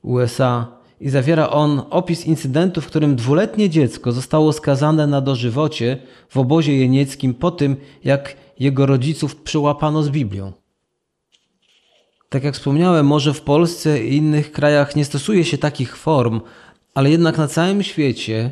USA 0.01 0.81
i 1.01 1.09
zawiera 1.09 1.49
on 1.49 1.81
opis 1.89 2.25
incydentu, 2.25 2.81
w 2.81 2.87
którym 2.87 3.15
dwuletnie 3.15 3.69
dziecko 3.69 4.11
zostało 4.11 4.53
skazane 4.53 5.07
na 5.07 5.21
dożywocie 5.21 5.97
w 6.29 6.37
obozie 6.37 6.77
jenieckim 6.77 7.33
po 7.33 7.51
tym, 7.51 7.77
jak 8.03 8.35
jego 8.61 8.85
rodziców 8.85 9.35
przyłapano 9.35 10.03
z 10.03 10.09
Biblią. 10.09 10.53
Tak 12.29 12.43
jak 12.43 12.53
wspomniałem, 12.53 13.05
może 13.05 13.33
w 13.33 13.41
Polsce 13.41 14.05
i 14.05 14.15
innych 14.15 14.51
krajach 14.51 14.95
nie 14.95 15.05
stosuje 15.05 15.45
się 15.45 15.57
takich 15.57 15.97
form, 15.97 16.41
ale 16.93 17.09
jednak 17.11 17.37
na 17.37 17.47
całym 17.47 17.83
świecie 17.83 18.51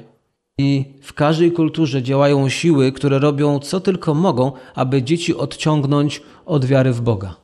i 0.57 0.85
w 1.01 1.13
każdej 1.13 1.51
kulturze 1.51 2.03
działają 2.03 2.49
siły, 2.49 2.91
które 2.91 3.19
robią 3.19 3.59
co 3.59 3.79
tylko 3.79 4.13
mogą, 4.13 4.51
aby 4.75 5.03
dzieci 5.03 5.35
odciągnąć 5.35 6.21
od 6.45 6.65
wiary 6.65 6.93
w 6.93 7.01
Boga. 7.01 7.35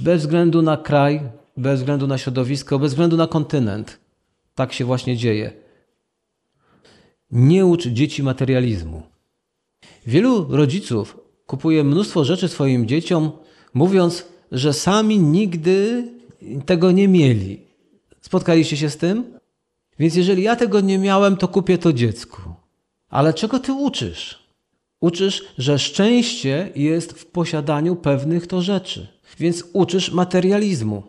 Bez 0.00 0.22
względu 0.22 0.62
na 0.62 0.76
kraj, 0.76 1.20
bez 1.56 1.80
względu 1.80 2.06
na 2.06 2.18
środowisko, 2.18 2.78
bez 2.78 2.92
względu 2.92 3.16
na 3.16 3.26
kontynent. 3.26 4.00
Tak 4.54 4.72
się 4.72 4.84
właśnie 4.84 5.16
dzieje. 5.16 5.52
Nie 7.30 7.66
ucz 7.66 7.86
dzieci 7.86 8.22
materializmu. 8.22 9.02
Wielu 10.06 10.56
rodziców 10.56 11.21
kupuje 11.52 11.84
mnóstwo 11.84 12.24
rzeczy 12.24 12.48
swoim 12.48 12.88
dzieciom, 12.88 13.30
mówiąc, 13.74 14.24
że 14.52 14.72
sami 14.72 15.18
nigdy 15.18 16.08
tego 16.66 16.90
nie 16.90 17.08
mieli. 17.08 17.60
Spotkaliście 18.20 18.76
się 18.76 18.90
z 18.90 18.96
tym? 18.96 19.24
Więc 19.98 20.14
jeżeli 20.14 20.42
ja 20.42 20.56
tego 20.56 20.80
nie 20.80 20.98
miałem, 20.98 21.36
to 21.36 21.48
kupię 21.48 21.78
to 21.78 21.92
dziecku. 21.92 22.40
Ale 23.08 23.34
czego 23.34 23.58
ty 23.58 23.72
uczysz? 23.72 24.48
Uczysz, 25.00 25.44
że 25.58 25.78
szczęście 25.78 26.72
jest 26.76 27.12
w 27.12 27.26
posiadaniu 27.26 27.96
pewnych 27.96 28.46
to 28.46 28.62
rzeczy. 28.62 29.08
Więc 29.38 29.64
uczysz 29.72 30.12
materializmu. 30.12 31.02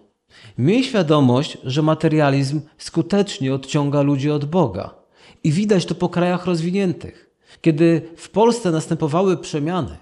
Miej 0.57 0.83
świadomość, 0.83 1.57
że 1.63 1.81
materializm 1.81 2.61
skutecznie 2.77 3.53
odciąga 3.53 4.01
ludzi 4.01 4.31
od 4.31 4.45
Boga. 4.45 4.95
I 5.43 5.51
widać 5.51 5.85
to 5.85 5.95
po 5.95 6.09
krajach 6.09 6.45
rozwiniętych. 6.45 7.29
Kiedy 7.61 8.01
w 8.15 8.29
Polsce 8.29 8.71
następowały 8.71 9.37
przemiany, 9.37 9.97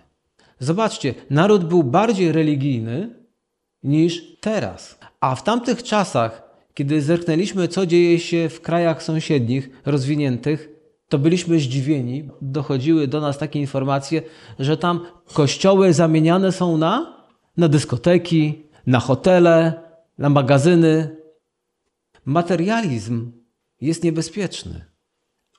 zobaczcie, 0.62 1.14
naród 1.30 1.66
był 1.66 1.84
bardziej 1.84 2.32
religijny 2.32 3.16
niż 3.84 4.38
teraz. 4.42 5.00
A 5.20 5.36
w 5.36 5.44
tamtych 5.44 5.84
czasach, 5.84 6.44
kiedy 6.74 7.02
zerknęliśmy, 7.02 7.68
co 7.68 7.86
dzieje 7.86 8.20
się 8.20 8.50
w 8.50 8.62
krajach 8.62 9.04
sąsiednich, 9.04 9.70
rozwiniętych, 9.86 10.70
to 11.10 11.20
byliśmy 11.20 11.60
zdziwieni. 11.60 12.30
Dochodziły 12.42 13.08
do 13.08 13.22
nas 13.22 13.38
takie 13.38 13.60
informacje, 13.60 14.22
że 14.60 14.78
tam 14.78 15.06
kościoły 15.34 15.94
zamieniane 15.94 16.52
są 16.52 16.78
na, 16.78 17.26
na 17.58 17.68
dyskoteki, 17.68 18.64
na 18.88 19.00
hotele, 19.00 19.82
na 20.18 20.30
magazyny. 20.30 21.18
Materializm 22.26 23.32
jest 23.82 24.04
niebezpieczny. 24.04 24.86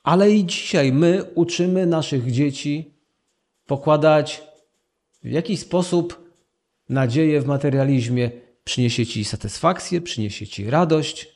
Ale 0.03 0.31
i 0.31 0.45
dzisiaj 0.45 0.93
my 0.93 1.23
uczymy 1.35 1.85
naszych 1.85 2.31
dzieci 2.31 2.93
pokładać 3.65 4.52
w 5.23 5.31
jakiś 5.31 5.59
sposób 5.59 6.31
nadzieję 6.89 7.41
w 7.41 7.45
materializmie. 7.45 8.31
Przyniesie 8.63 9.05
ci 9.05 9.25
satysfakcję, 9.25 10.01
przyniesie 10.01 10.47
ci 10.47 10.69
radość. 10.69 11.27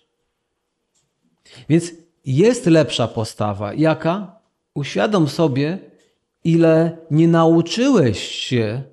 Więc 1.70 1.91
jest 2.25 2.65
lepsza 2.65 3.08
postawa. 3.08 3.74
Jaka? 3.74 4.39
Uświadom 4.74 5.27
sobie, 5.29 5.77
ile 6.44 6.98
nie 7.12 7.27
nauczyłeś 7.27 8.20
się 8.20 8.84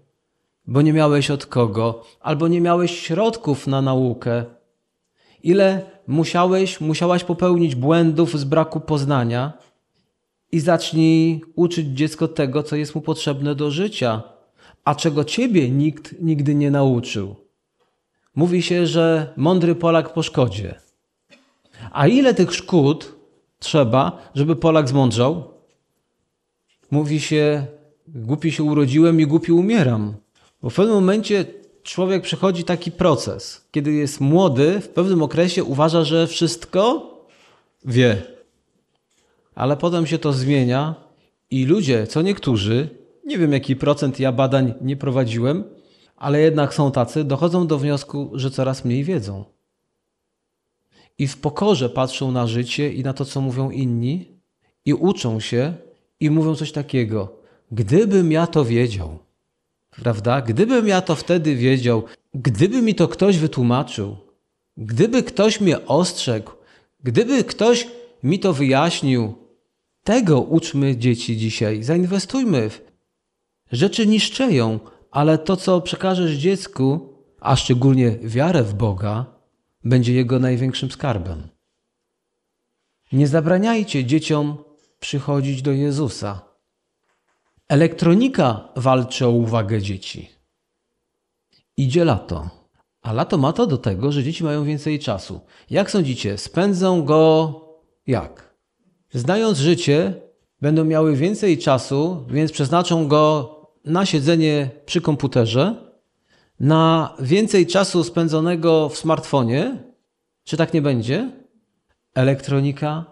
bo 0.66 0.82
nie 0.82 0.92
miałeś 0.92 1.30
od 1.30 1.46
kogo, 1.46 2.04
albo 2.20 2.48
nie 2.48 2.60
miałeś 2.60 3.00
środków 3.00 3.66
na 3.66 3.82
naukę. 3.82 4.44
Ile 5.42 5.90
musiałeś, 6.06 6.80
musiałaś 6.80 7.24
popełnić 7.24 7.74
błędów 7.74 8.38
z 8.38 8.44
braku 8.44 8.80
poznania 8.80 9.52
i 10.52 10.60
zacznij 10.60 11.42
uczyć 11.54 11.86
dziecko 11.86 12.28
tego, 12.28 12.62
co 12.62 12.76
jest 12.76 12.94
mu 12.94 13.00
potrzebne 13.00 13.54
do 13.54 13.70
życia, 13.70 14.22
a 14.85 14.95
czego 14.95 15.25
ciebie 15.25 15.71
nikt 15.71 16.21
nigdy 16.21 16.55
nie 16.55 16.71
nauczył. 16.71 17.37
Mówi 18.35 18.62
się, 18.62 18.87
że 18.87 19.33
mądry 19.37 19.75
Polak 19.75 20.12
po 20.12 20.23
szkodzie. 20.23 20.75
A 21.93 22.07
ile 22.07 22.35
tych 22.35 22.55
szkód 22.55 23.17
trzeba, 23.59 24.31
żeby 24.35 24.57
Polak 24.57 24.88
zmądrzał? 24.88 25.55
Mówi 26.91 27.21
się, 27.21 27.67
głupi 28.09 28.53
się 28.53 28.62
urodziłem 28.62 29.21
i 29.21 29.26
głupi 29.26 29.53
umieram. 29.53 30.14
Bo 30.62 30.71
w 30.71 30.75
pewnym 30.75 30.95
momencie 30.95 31.45
człowiek 31.83 32.23
przechodzi 32.23 32.64
taki 32.64 32.93
proces. 32.93 33.69
Kiedy 33.71 33.93
jest 33.93 34.21
młody, 34.21 34.81
w 34.81 34.88
pewnym 34.88 35.23
okresie 35.23 35.64
uważa, 35.64 36.05
że 36.05 36.26
wszystko 36.26 37.11
wie. 37.85 38.23
Ale 39.55 39.76
potem 39.76 40.07
się 40.07 40.19
to 40.19 40.33
zmienia 40.33 40.95
i 41.50 41.64
ludzie, 41.64 42.07
co 42.07 42.23
niektórzy, 42.23 43.03
nie 43.26 43.38
wiem 43.38 43.52
jaki 43.52 43.76
procent 43.76 44.21
ja 44.21 44.33
badań 44.33 44.75
nie 44.81 44.97
prowadziłem, 44.97 45.64
ale 46.16 46.40
jednak 46.40 46.75
są 46.75 46.93
tacy, 46.93 47.25
dochodzą 47.25 47.66
do 47.66 47.78
wniosku, 47.78 48.31
że 48.35 48.50
coraz 48.50 48.85
mniej 48.85 49.04
wiedzą. 49.04 49.45
I 51.19 51.26
w 51.26 51.38
pokorze 51.40 51.88
patrzą 51.88 52.33
na 52.33 52.47
życie 52.47 52.93
i 52.93 53.02
na 53.02 53.12
to, 53.12 53.25
co 53.25 53.40
mówią 53.40 53.71
inni, 53.71 54.35
i 54.85 54.95
uczą 54.95 55.40
się 55.40 55.75
i 56.21 56.31
mówią 56.31 56.54
coś 56.54 56.73
takiego: 56.73 57.37
Gdybym 57.73 58.33
ja 58.33 58.47
to 58.47 58.64
wiedział. 58.64 59.19
Prawda? 59.90 60.40
Gdybym 60.40 60.88
ja 60.88 61.00
to 61.00 61.14
wtedy 61.14 61.57
wiedział, 61.57 62.04
gdyby 62.35 62.83
mi 62.83 62.95
to 62.95 63.09
ktoś 63.09 63.38
wytłumaczył, 63.38 64.16
gdyby 64.76 65.23
ktoś 65.23 65.61
mnie 65.61 65.87
ostrzegł, 65.87 66.50
gdyby 67.04 67.45
ktoś 67.45 67.88
mi 68.23 68.38
to 68.38 68.52
wyjaśnił, 68.52 69.35
tego 70.04 70.40
uczmy 70.40 70.97
dzieci 70.97 71.37
dzisiaj. 71.37 71.83
Zainwestujmy 71.83 72.71
w 72.71 72.84
rzeczy 73.73 74.06
niszczeją, 74.06 74.80
ale 75.11 75.38
to, 75.38 75.56
co 75.56 75.80
przekażesz 75.80 76.33
dziecku, 76.33 77.14
a 77.40 77.56
szczególnie 77.56 78.11
wiarę 78.11 78.62
w 78.62 78.75
Boga, 78.75 79.26
będzie 79.85 80.14
jego 80.14 80.38
największym 80.38 80.90
skarbem. 80.90 81.49
Nie 83.12 83.28
zabraniajcie 83.28 84.04
dzieciom 84.04 84.56
przychodzić 85.00 85.62
do 85.62 85.73
Jezusa. 85.73 86.42
Elektronika 87.68 88.68
walczy 88.76 89.26
o 89.26 89.30
uwagę 89.30 89.83
dzieci. 89.83 90.30
Idzie 91.76 92.04
lato. 92.04 92.50
A 93.02 93.12
lato 93.12 93.38
ma 93.38 93.52
to 93.52 93.66
do 93.66 93.78
tego, 93.78 94.12
że 94.12 94.25
dzieci 94.25 94.44
mają 94.44 94.64
więcej 94.64 94.99
czasu. 94.99 95.40
Jak 95.71 95.90
sądzicie, 95.90 96.38
spędzą 96.38 97.04
go 97.04 97.61
jak? 98.06 98.54
Znając 99.12 99.59
życie, 99.59 100.14
będą 100.61 100.85
miały 100.85 101.16
więcej 101.16 101.59
czasu, 101.59 102.26
więc 102.28 102.52
przeznaczą 102.52 103.09
go 103.09 103.53
na 103.85 104.07
siedzenie 104.07 104.71
przy 104.87 105.00
komputerze, 105.00 105.75
na 106.61 107.14
więcej 107.21 107.67
czasu 107.67 108.05
spędzonego 108.05 108.88
w 108.88 108.99
smartfonie. 108.99 109.83
Czy 110.45 110.57
tak 110.57 110.75
nie 110.75 110.83
będzie? 110.83 111.31
Elektronika 112.14 113.05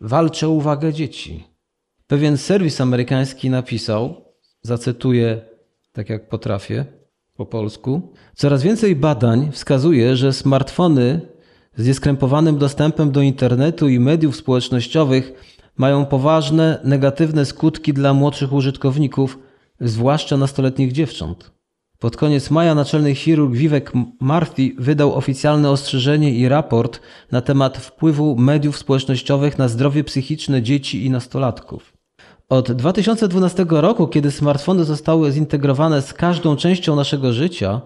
walczy 0.00 0.46
o 0.46 0.50
uwagę 0.50 0.92
dzieci. 0.92 1.44
Pewien 2.06 2.36
serwis 2.36 2.80
amerykański 2.80 3.50
napisał, 3.50 4.24
zacytuję 4.62 5.40
tak 5.92 6.08
jak 6.10 6.28
potrafię 6.28 6.84
po 7.36 7.46
polsku: 7.46 8.12
Coraz 8.34 8.62
więcej 8.62 8.96
badań 8.96 9.52
wskazuje, 9.52 10.16
że 10.16 10.32
smartfony 10.32 11.20
z 11.76 11.86
nieskrępowanym 11.86 12.58
dostępem 12.58 13.10
do 13.10 13.22
internetu 13.22 13.88
i 13.88 14.00
mediów 14.00 14.36
społecznościowych 14.36 15.32
mają 15.76 16.06
poważne 16.06 16.80
negatywne 16.84 17.44
skutki 17.44 17.92
dla 17.92 18.14
młodszych 18.14 18.52
użytkowników, 18.52 19.38
zwłaszcza 19.80 20.36
nastoletnich 20.36 20.92
dziewcząt. 20.92 21.50
Pod 21.98 22.16
koniec 22.16 22.50
maja 22.50 22.74
naczelny 22.74 23.14
chirurg 23.14 23.54
Vivek 23.54 23.92
Murthy 24.20 24.70
wydał 24.78 25.14
oficjalne 25.14 25.70
ostrzeżenie 25.70 26.34
i 26.34 26.48
raport 26.48 27.00
na 27.32 27.40
temat 27.40 27.78
wpływu 27.78 28.36
mediów 28.36 28.78
społecznościowych 28.78 29.58
na 29.58 29.68
zdrowie 29.68 30.04
psychiczne 30.04 30.62
dzieci 30.62 31.04
i 31.04 31.10
nastolatków. 31.10 31.92
Od 32.48 32.72
2012 32.72 33.66
roku, 33.68 34.06
kiedy 34.08 34.30
smartfony 34.30 34.84
zostały 34.84 35.32
zintegrowane 35.32 36.02
z 36.02 36.14
każdą 36.14 36.56
częścią 36.56 36.96
naszego 36.96 37.32
życia, 37.32 37.80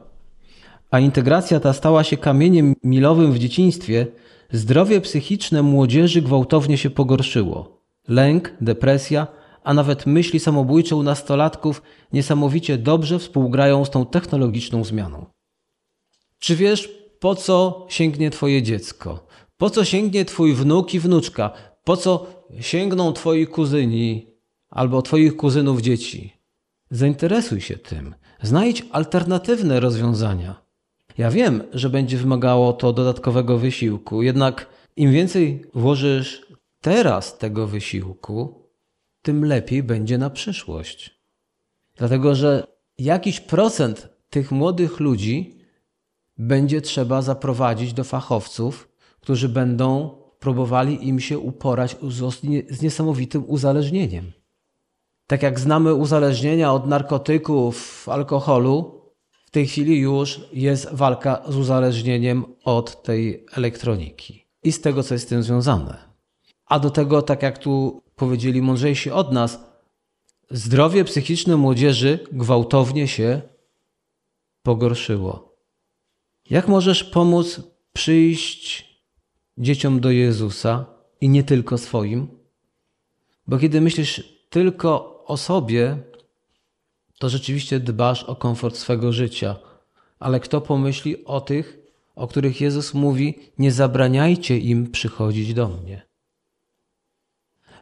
a 0.91 1.01
integracja 1.01 1.61
ta 1.61 1.73
stała 1.73 2.05
się 2.05 2.17
kamieniem 2.17 2.75
milowym 2.85 3.33
w 3.33 3.39
dzieciństwie, 3.39 4.07
zdrowie 4.53 5.01
psychiczne 5.01 5.63
młodzieży 5.63 6.23
gwałtownie 6.23 6.79
się 6.79 6.91
pogorszyło. 6.91 7.83
Lęk, 8.09 8.53
depresja, 8.61 9.27
a 9.65 9.75
nawet 9.75 10.07
myśli 10.07 10.41
samobójcze 10.41 10.97
u 10.97 11.03
nastolatków 11.03 11.83
niesamowicie 12.13 12.79
dobrze 12.79 13.19
współgrają 13.19 13.85
z 13.85 13.91
tą 13.91 14.07
technologiczną 14.07 14.85
zmianą. 14.85 15.27
Czy 16.39 16.57
wiesz, 16.57 16.89
po 17.21 17.35
co 17.35 17.87
sięgnie 17.89 18.31
Twoje 18.31 18.63
dziecko? 18.63 19.27
Po 19.57 19.71
co 19.71 19.85
sięgnie 19.85 20.25
Twój 20.25 20.55
wnuk 20.55 20.95
i 20.95 21.01
wnuczka? 21.01 21.51
Po 21.85 21.97
co 21.97 22.27
sięgną 22.61 23.13
Twoi 23.13 23.47
kuzyni 23.47 24.27
albo 24.71 25.03
Twoich 25.03 25.37
kuzynów 25.37 25.81
dzieci? 25.81 26.33
Zainteresuj 26.91 27.61
się 27.61 27.77
tym. 27.77 28.15
Znajdź 28.43 28.87
alternatywne 28.91 29.81
rozwiązania. 29.81 30.63
Ja 31.19 31.31
wiem, 31.31 31.63
że 31.73 31.91
będzie 31.91 32.17
wymagało 32.17 32.73
to 32.73 32.93
dodatkowego 32.93 33.59
wysiłku, 33.59 34.23
jednak 34.23 34.67
im 34.97 35.13
więcej 35.13 35.65
włożysz 35.75 36.47
teraz 36.81 37.39
tego 37.39 37.67
wysiłku, 37.67 38.62
tym 39.23 39.45
lepiej 39.45 39.83
będzie 39.83 40.19
na 40.19 40.31
przyszłość. 40.31 41.23
Dlatego, 41.97 42.35
że 42.35 42.67
jakiś 42.99 43.41
procent 43.41 44.09
tych 44.31 44.53
młodych 44.53 45.01
ludzi 45.01 45.59
będzie 46.39 46.81
trzeba 46.81 47.23
zaprowadzić 47.23 47.93
do 47.93 48.05
fachowców, 48.05 48.89
którzy 49.21 49.49
będą 49.49 50.11
próbowali 50.39 51.09
im 51.09 51.21
się 51.21 51.39
uporać 51.39 51.97
z 52.71 52.83
niesamowitym 52.83 53.45
uzależnieniem. 53.47 54.33
Tak 55.27 55.43
jak 55.43 55.61
znamy 55.61 55.95
uzależnienia 55.95 56.73
od 56.73 56.87
narkotyków, 56.87 58.09
alkoholu, 58.09 59.03
w 59.47 59.51
tej 59.51 59.67
chwili 59.67 59.99
już 59.99 60.41
jest 60.53 60.89
walka 60.93 61.43
z 61.49 61.57
uzależnieniem 61.57 62.45
od 62.65 63.03
tej 63.03 63.47
elektroniki 63.57 64.47
i 64.63 64.73
z 64.73 64.81
tego, 64.81 65.03
co 65.03 65.15
jest 65.15 65.27
z 65.27 65.29
tym 65.29 65.43
związane. 65.43 66.13
A 66.67 66.79
do 66.79 66.91
tego, 66.91 67.23
tak 67.23 67.43
jak 67.43 67.59
tu 67.59 68.03
powiedzieli 68.23 68.63
mądrzejsi 68.63 69.11
od 69.11 69.33
nas, 69.33 69.61
zdrowie 70.51 71.05
psychiczne 71.05 71.57
młodzieży 71.57 72.19
gwałtownie 72.33 73.09
się 73.09 73.41
pogorszyło. 74.63 75.57
Jak 76.51 76.69
możesz 76.69 77.05
pomóc 77.05 77.61
przyjść 77.93 78.89
dzieciom 79.59 80.01
do 80.01 80.11
Jezusa 80.11 80.87
i 81.21 81.29
nie 81.29 81.43
tylko 81.43 81.79
swoim? 81.79 82.29
Bo 83.47 83.59
kiedy 83.59 83.81
myślisz 83.81 84.39
tylko 84.51 85.25
o 85.25 85.37
sobie, 85.37 85.99
to 87.19 87.29
rzeczywiście 87.29 87.81
dbasz 87.81 88.25
o 88.25 88.37
komfort 88.37 88.77
swego 88.77 89.13
życia. 89.13 89.57
Ale 90.19 90.41
kto 90.41 90.61
pomyśli 90.61 91.25
o 91.25 91.41
tych, 91.41 91.79
o 92.15 92.29
których 92.29 92.61
Jezus 92.61 92.95
mówi: 92.95 93.39
Nie 93.59 93.73
zabraniajcie 93.73 94.59
im 94.59 94.91
przychodzić 94.91 95.55
do 95.55 95.69
mnie? 95.69 96.12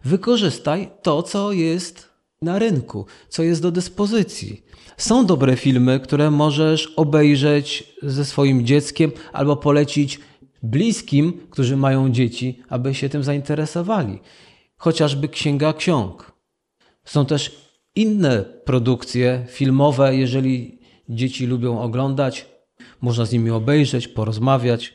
Wykorzystaj 0.04 0.90
to, 1.02 1.22
co 1.22 1.52
jest 1.52 2.08
na 2.42 2.58
rynku, 2.58 3.06
co 3.28 3.42
jest 3.42 3.62
do 3.62 3.70
dyspozycji. 3.70 4.62
Są 4.96 5.26
dobre 5.26 5.56
filmy, 5.56 6.00
które 6.00 6.30
możesz 6.30 6.86
obejrzeć 6.86 7.96
ze 8.02 8.24
swoim 8.24 8.66
dzieckiem 8.66 9.12
albo 9.32 9.56
polecić 9.56 10.20
bliskim, 10.62 11.46
którzy 11.50 11.76
mają 11.76 12.10
dzieci, 12.10 12.62
aby 12.68 12.94
się 12.94 13.08
tym 13.08 13.24
zainteresowali. 13.24 14.18
Chociażby 14.76 15.28
Księga 15.28 15.72
Ksiąg. 15.72 16.32
Są 17.04 17.26
też 17.26 17.70
inne 17.94 18.44
produkcje 18.44 19.46
filmowe, 19.48 20.16
jeżeli 20.16 20.78
dzieci 21.08 21.46
lubią 21.46 21.80
oglądać, 21.80 22.46
można 23.00 23.24
z 23.24 23.32
nimi 23.32 23.50
obejrzeć, 23.50 24.08
porozmawiać. 24.08 24.94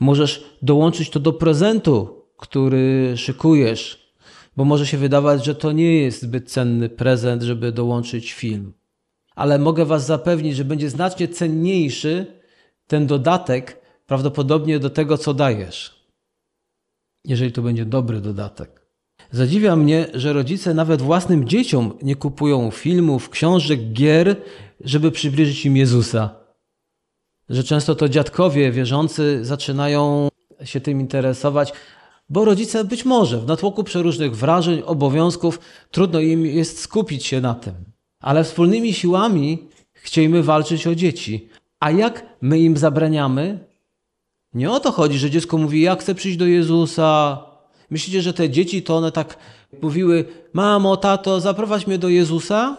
Możesz 0.00 0.44
dołączyć 0.62 1.10
to 1.10 1.20
do 1.20 1.32
prezentu, 1.32 2.15
który 2.36 3.16
szykujesz, 3.16 4.12
bo 4.56 4.64
może 4.64 4.86
się 4.86 4.98
wydawać, 4.98 5.44
że 5.44 5.54
to 5.54 5.72
nie 5.72 6.00
jest 6.00 6.22
zbyt 6.22 6.50
cenny 6.50 6.88
prezent, 6.88 7.42
żeby 7.42 7.72
dołączyć 7.72 8.32
film. 8.32 8.72
Ale 9.34 9.58
mogę 9.58 9.84
Was 9.84 10.06
zapewnić, 10.06 10.56
że 10.56 10.64
będzie 10.64 10.90
znacznie 10.90 11.28
cenniejszy 11.28 12.26
ten 12.86 13.06
dodatek 13.06 13.80
prawdopodobnie 14.06 14.78
do 14.78 14.90
tego, 14.90 15.18
co 15.18 15.34
dajesz. 15.34 16.06
Jeżeli 17.24 17.52
to 17.52 17.62
będzie 17.62 17.84
dobry 17.84 18.20
dodatek. 18.20 18.86
Zadziwia 19.30 19.76
mnie, 19.76 20.06
że 20.14 20.32
rodzice 20.32 20.74
nawet 20.74 21.02
własnym 21.02 21.48
dzieciom 21.48 21.98
nie 22.02 22.16
kupują 22.16 22.70
filmów, 22.70 23.30
książek, 23.30 23.92
gier, 23.92 24.36
żeby 24.80 25.10
przybliżyć 25.10 25.66
im 25.66 25.76
Jezusa. 25.76 26.30
Że 27.48 27.64
często 27.64 27.94
to 27.94 28.08
dziadkowie 28.08 28.72
wierzący 28.72 29.44
zaczynają 29.44 30.28
się 30.64 30.80
tym 30.80 31.00
interesować, 31.00 31.72
bo 32.28 32.44
rodzice 32.44 32.84
być 32.84 33.04
może 33.04 33.40
w 33.40 33.46
natłoku 33.46 33.84
przeróżnych 33.84 34.36
wrażeń, 34.36 34.82
obowiązków, 34.86 35.60
trudno 35.90 36.20
im 36.20 36.46
jest 36.46 36.80
skupić 36.80 37.26
się 37.26 37.40
na 37.40 37.54
tym. 37.54 37.74
Ale 38.20 38.44
wspólnymi 38.44 38.94
siłami 38.94 39.68
chcielibyśmy 39.92 40.42
walczyć 40.42 40.86
o 40.86 40.94
dzieci. 40.94 41.48
A 41.80 41.90
jak 41.90 42.26
my 42.40 42.60
im 42.60 42.76
zabraniamy? 42.76 43.58
Nie 44.54 44.70
o 44.70 44.80
to 44.80 44.92
chodzi, 44.92 45.18
że 45.18 45.30
dziecko 45.30 45.58
mówi: 45.58 45.80
Ja 45.80 45.96
chcę 45.96 46.14
przyjść 46.14 46.38
do 46.38 46.46
Jezusa. 46.46 47.42
Myślicie, 47.90 48.22
że 48.22 48.34
te 48.34 48.50
dzieci 48.50 48.82
to 48.82 48.96
one 48.96 49.12
tak 49.12 49.38
mówiły: 49.82 50.24
Mamo, 50.52 50.96
tato, 50.96 51.40
zaprowadź 51.40 51.86
mnie 51.86 51.98
do 51.98 52.08
Jezusa? 52.08 52.76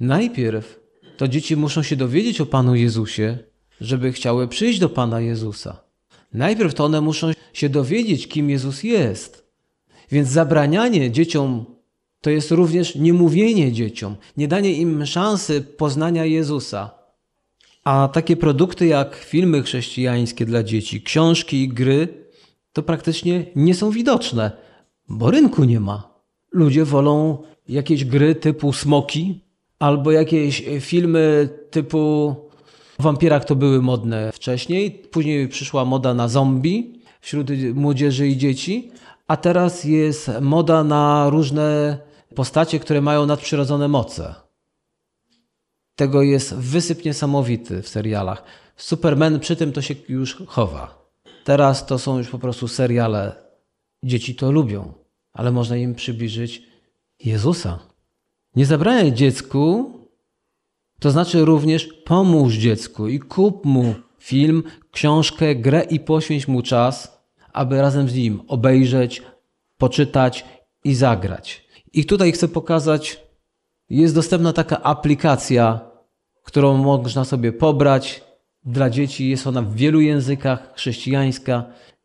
Najpierw 0.00 0.80
to 1.16 1.28
dzieci 1.28 1.56
muszą 1.56 1.82
się 1.82 1.96
dowiedzieć 1.96 2.40
o 2.40 2.46
Panu 2.46 2.74
Jezusie, 2.74 3.38
żeby 3.80 4.12
chciały 4.12 4.48
przyjść 4.48 4.78
do 4.78 4.88
Pana 4.88 5.20
Jezusa. 5.20 5.87
Najpierw 6.32 6.74
to 6.74 6.84
one 6.84 7.00
muszą 7.00 7.30
się 7.52 7.68
dowiedzieć, 7.68 8.28
kim 8.28 8.50
Jezus 8.50 8.82
jest. 8.82 9.48
Więc 10.10 10.28
zabranianie 10.28 11.10
dzieciom 11.10 11.64
to 12.20 12.30
jest 12.30 12.50
również 12.50 12.94
niemówienie 12.94 13.72
dzieciom, 13.72 14.16
nie 14.36 14.48
danie 14.48 14.72
im 14.72 15.06
szansy 15.06 15.60
poznania 15.60 16.24
Jezusa. 16.24 16.90
A 17.84 18.08
takie 18.12 18.36
produkty 18.36 18.86
jak 18.86 19.16
filmy 19.16 19.62
chrześcijańskie 19.62 20.46
dla 20.46 20.62
dzieci, 20.62 21.02
książki 21.02 21.62
i 21.62 21.68
gry 21.68 22.28
to 22.72 22.82
praktycznie 22.82 23.44
nie 23.56 23.74
są 23.74 23.90
widoczne, 23.90 24.52
bo 25.08 25.30
rynku 25.30 25.64
nie 25.64 25.80
ma. 25.80 26.14
Ludzie 26.52 26.84
wolą 26.84 27.42
jakieś 27.68 28.04
gry 28.04 28.34
typu 28.34 28.72
Smoki 28.72 29.40
albo 29.78 30.10
jakieś 30.10 30.64
filmy 30.80 31.48
typu 31.70 32.36
o 32.98 33.02
wampirach 33.02 33.44
to 33.44 33.56
były 33.56 33.82
modne 33.82 34.32
wcześniej, 34.32 34.90
później 34.90 35.48
przyszła 35.48 35.84
moda 35.84 36.14
na 36.14 36.28
zombie 36.28 37.02
wśród 37.20 37.50
młodzieży 37.74 38.28
i 38.28 38.36
dzieci, 38.36 38.90
a 39.26 39.36
teraz 39.36 39.84
jest 39.84 40.30
moda 40.40 40.84
na 40.84 41.30
różne 41.30 41.98
postacie, 42.34 42.80
które 42.80 43.00
mają 43.00 43.26
nadprzyrodzone 43.26 43.88
moce. 43.88 44.34
Tego 45.96 46.22
jest 46.22 46.54
wysyp 46.54 47.04
niesamowity 47.04 47.82
w 47.82 47.88
serialach. 47.88 48.42
Superman 48.76 49.40
przy 49.40 49.56
tym 49.56 49.72
to 49.72 49.82
się 49.82 49.94
już 50.08 50.42
chowa. 50.46 51.10
Teraz 51.44 51.86
to 51.86 51.98
są 51.98 52.18
już 52.18 52.28
po 52.28 52.38
prostu 52.38 52.68
seriale. 52.68 53.36
Dzieci 54.02 54.34
to 54.34 54.52
lubią, 54.52 54.92
ale 55.32 55.52
można 55.52 55.76
im 55.76 55.94
przybliżyć 55.94 56.62
Jezusa. 57.24 57.78
Nie 58.56 58.66
zabraniaj 58.66 59.12
dziecku 59.12 59.92
to 61.00 61.10
znaczy 61.10 61.44
również 61.44 61.88
pomóż 62.04 62.54
dziecku 62.54 63.08
i 63.08 63.18
kup 63.18 63.64
mu 63.64 63.94
film, 64.18 64.62
książkę, 64.90 65.54
grę 65.54 65.82
i 65.90 66.00
poświęć 66.00 66.48
mu 66.48 66.62
czas, 66.62 67.18
aby 67.52 67.80
razem 67.80 68.08
z 68.08 68.14
nim 68.14 68.40
obejrzeć, 68.48 69.22
poczytać 69.78 70.44
i 70.84 70.94
zagrać. 70.94 71.64
I 71.92 72.04
tutaj 72.04 72.32
chcę 72.32 72.48
pokazać, 72.48 73.20
jest 73.90 74.14
dostępna 74.14 74.52
taka 74.52 74.82
aplikacja, 74.82 75.80
którą 76.42 76.76
można 76.76 77.24
sobie 77.24 77.52
pobrać. 77.52 78.24
Dla 78.64 78.90
dzieci 78.90 79.28
jest 79.28 79.46
ona 79.46 79.62
w 79.62 79.74
wielu 79.74 80.00
językach, 80.00 80.74
chrześcijańska. 80.74 81.64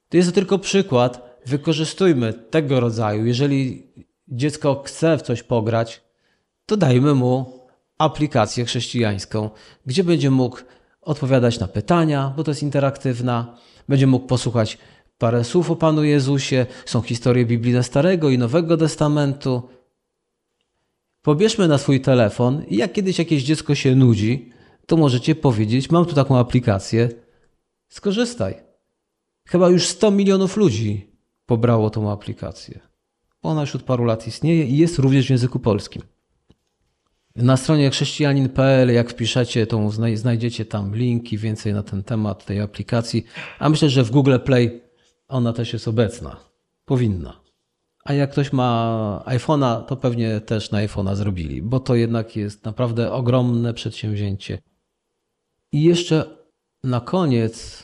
To 0.10 0.18
jest 0.18 0.30
to 0.30 0.36
tylko 0.36 0.60
przykład. 0.60 1.40
Wykorzystujmy 1.46 2.34
tego 2.34 2.80
rodzaju. 2.80 3.26
Jeżeli 3.26 3.88
dziecko 4.28 4.84
chce 4.86 5.18
w 5.18 5.22
coś 5.22 5.44
pograć, 5.44 6.02
to 6.66 6.78
dajmy 6.78 7.14
mu 7.14 7.63
aplikację 7.98 8.66
chrześcijańską, 8.66 9.50
gdzie 9.86 10.04
będzie 10.04 10.32
mógł 10.32 10.60
odpowiadać 11.02 11.60
na 11.60 11.68
pytania, 11.68 12.34
bo 12.38 12.44
to 12.44 12.52
jest 12.52 12.64
interaktywna, 12.64 13.58
będzie 13.90 14.08
mógł 14.08 14.28
posłuchać 14.28 14.78
parę 15.18 15.44
słów 15.44 15.72
o 15.72 15.76
Panu 15.76 16.04
Jezusie, 16.04 16.66
są 16.86 17.02
historie 17.02 17.46
biblijne 17.46 17.84
Starego 17.84 18.30
i 18.30 18.38
Nowego 18.38 18.78
Testamentu. 18.78 19.70
Pobierzmy 21.22 21.68
na 21.68 21.78
swój 21.78 22.02
telefon 22.02 22.64
i 22.68 22.78
jak 22.78 22.94
kiedyś 22.94 23.20
jakieś 23.20 23.44
dziecko 23.44 23.76
się 23.76 23.96
nudzi, 23.96 24.52
to 24.86 24.98
możecie 24.98 25.36
powiedzieć: 25.36 25.92
Mam 25.92 26.06
tu 26.06 26.16
taką 26.16 26.38
aplikację, 26.38 27.10
skorzystaj. 27.88 28.56
Chyba 29.46 29.70
już 29.70 29.88
100 29.88 30.12
milionów 30.12 30.58
ludzi 30.58 31.12
pobrało 31.46 31.90
tą 31.90 32.12
aplikację. 32.12 32.80
Ona 33.42 33.62
już 33.62 33.76
od 33.76 33.84
paru 33.84 34.06
lat 34.06 34.28
istnieje 34.28 34.66
i 34.66 34.78
jest 34.78 35.00
również 35.00 35.28
w 35.28 35.30
języku 35.30 35.60
polskim. 35.60 36.02
Na 37.36 37.58
stronie 37.58 37.90
chrześcijanin.pl, 37.90 38.94
jak 38.94 39.10
wpiszecie, 39.10 39.68
to 39.68 39.90
znajdziecie 40.16 40.66
tam 40.66 40.96
linki, 40.96 41.38
więcej 41.38 41.74
na 41.74 41.84
ten 41.84 42.04
temat 42.04 42.46
tej 42.46 42.62
aplikacji. 42.62 43.26
A 43.60 43.70
myślę, 43.70 43.90
że 43.90 44.04
w 44.04 44.12
Google 44.12 44.40
Play 44.40 44.82
ona 45.28 45.54
też 45.54 45.74
jest 45.74 45.88
obecna. 45.88 46.40
Powinna. 46.86 47.42
A 48.06 48.14
jak 48.14 48.32
ktoś 48.32 48.54
ma 48.54 49.24
iPhone'a, 49.26 49.86
to 49.86 49.96
pewnie 49.98 50.42
też 50.42 50.72
na 50.72 50.78
iPhone'a 50.78 51.16
zrobili, 51.16 51.62
bo 51.62 51.80
to 51.80 51.96
jednak 51.96 52.36
jest 52.36 52.66
naprawdę 52.66 53.12
ogromne 53.12 53.74
przedsięwzięcie. 53.74 54.60
I 55.72 55.84
jeszcze 55.84 56.38
na 56.84 57.02
koniec 57.02 57.84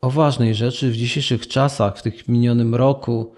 o 0.00 0.10
ważnej 0.10 0.54
rzeczy 0.54 0.90
w 0.90 0.96
dzisiejszych 0.96 1.48
czasach, 1.48 1.98
w 1.98 2.02
tych 2.02 2.28
minionym 2.28 2.74
roku, 2.74 3.34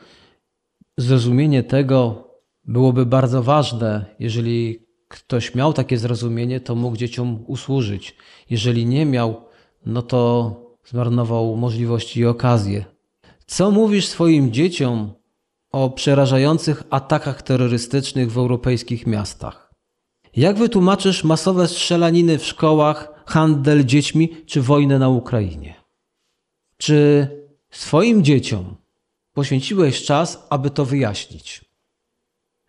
zrozumienie 0.98 1.62
tego 1.62 2.28
byłoby 2.64 3.06
bardzo 3.06 3.42
ważne. 3.42 4.14
Jeżeli 4.18 4.86
ktoś 5.12 5.54
miał 5.54 5.72
takie 5.72 5.98
zrozumienie, 5.98 6.60
to 6.60 6.74
mógł 6.74 6.96
dzieciom 6.96 7.44
usłużyć. 7.46 8.16
Jeżeli 8.50 8.86
nie 8.86 9.06
miał, 9.06 9.44
no 9.86 10.02
to 10.02 10.54
zmarnował 10.84 11.56
możliwości 11.56 12.20
i 12.20 12.26
okazje. 12.26 12.84
Co 13.46 13.70
mówisz 13.70 14.06
swoim 14.06 14.52
dzieciom 14.52 15.12
o 15.72 15.90
przerażających 15.90 16.82
atakach 16.90 17.42
terrorystycznych 17.42 18.32
w 18.32 18.38
europejskich 18.38 19.06
miastach? 19.06 19.74
Jak 20.36 20.58
wytłumaczysz 20.58 21.24
masowe 21.24 21.68
strzelaniny 21.68 22.38
w 22.38 22.46
szkołach, 22.46 23.24
handel 23.26 23.84
dziećmi 23.84 24.36
czy 24.46 24.62
wojnę 24.62 24.98
na 24.98 25.08
Ukrainie? 25.08 25.74
Czy 26.76 27.28
swoim 27.70 28.24
dzieciom 28.24 28.76
poświęciłeś 29.32 30.04
czas, 30.04 30.46
aby 30.50 30.70
to 30.70 30.84
wyjaśnić? 30.84 31.64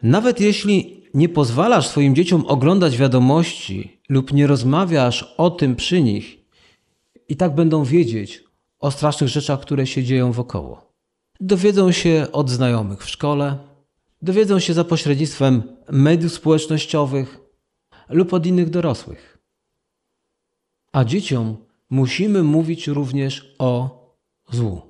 Nawet 0.03 0.41
jeśli 0.41 1.02
nie 1.13 1.30
pozwalasz 1.30 1.88
swoim 1.88 2.15
dzieciom 2.15 2.45
oglądać 2.45 2.97
wiadomości 2.97 4.02
lub 4.10 4.34
nie 4.34 4.47
rozmawiasz 4.47 5.34
o 5.38 5.49
tym 5.49 5.76
przy 5.76 6.02
nich, 6.02 6.43
i 7.30 7.36
tak 7.36 7.56
będą 7.56 7.84
wiedzieć 7.84 8.43
o 8.80 8.91
strasznych 8.91 9.30
rzeczach, 9.30 9.60
które 9.60 9.88
się 9.88 10.04
dzieją 10.04 10.32
wokoło. 10.32 10.93
Dowiedzą 11.39 11.91
się 11.91 12.28
od 12.32 12.49
znajomych 12.49 13.04
w 13.04 13.10
szkole, 13.10 13.58
dowiedzą 14.21 14.60
się 14.60 14.73
za 14.73 14.84
pośrednictwem 14.84 15.63
mediów 15.91 16.34
społecznościowych 16.34 17.39
lub 18.10 18.34
od 18.34 18.45
innych 18.45 18.69
dorosłych. 18.69 19.38
A 20.91 21.06
dzieciom 21.06 21.58
musimy 21.89 22.43
mówić 22.43 22.88
również 22.88 23.56
o 23.60 23.99
złu. 24.52 24.82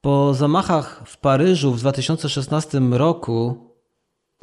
Po 0.00 0.34
zamachach 0.34 1.02
w 1.06 1.16
Paryżu 1.16 1.72
w 1.72 1.80
2016 1.80 2.80
roku 2.80 3.56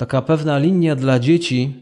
taka 0.02 0.22
pewna 0.22 0.58
linia 0.58 0.96
dla 0.96 1.20
dzieci 1.20 1.74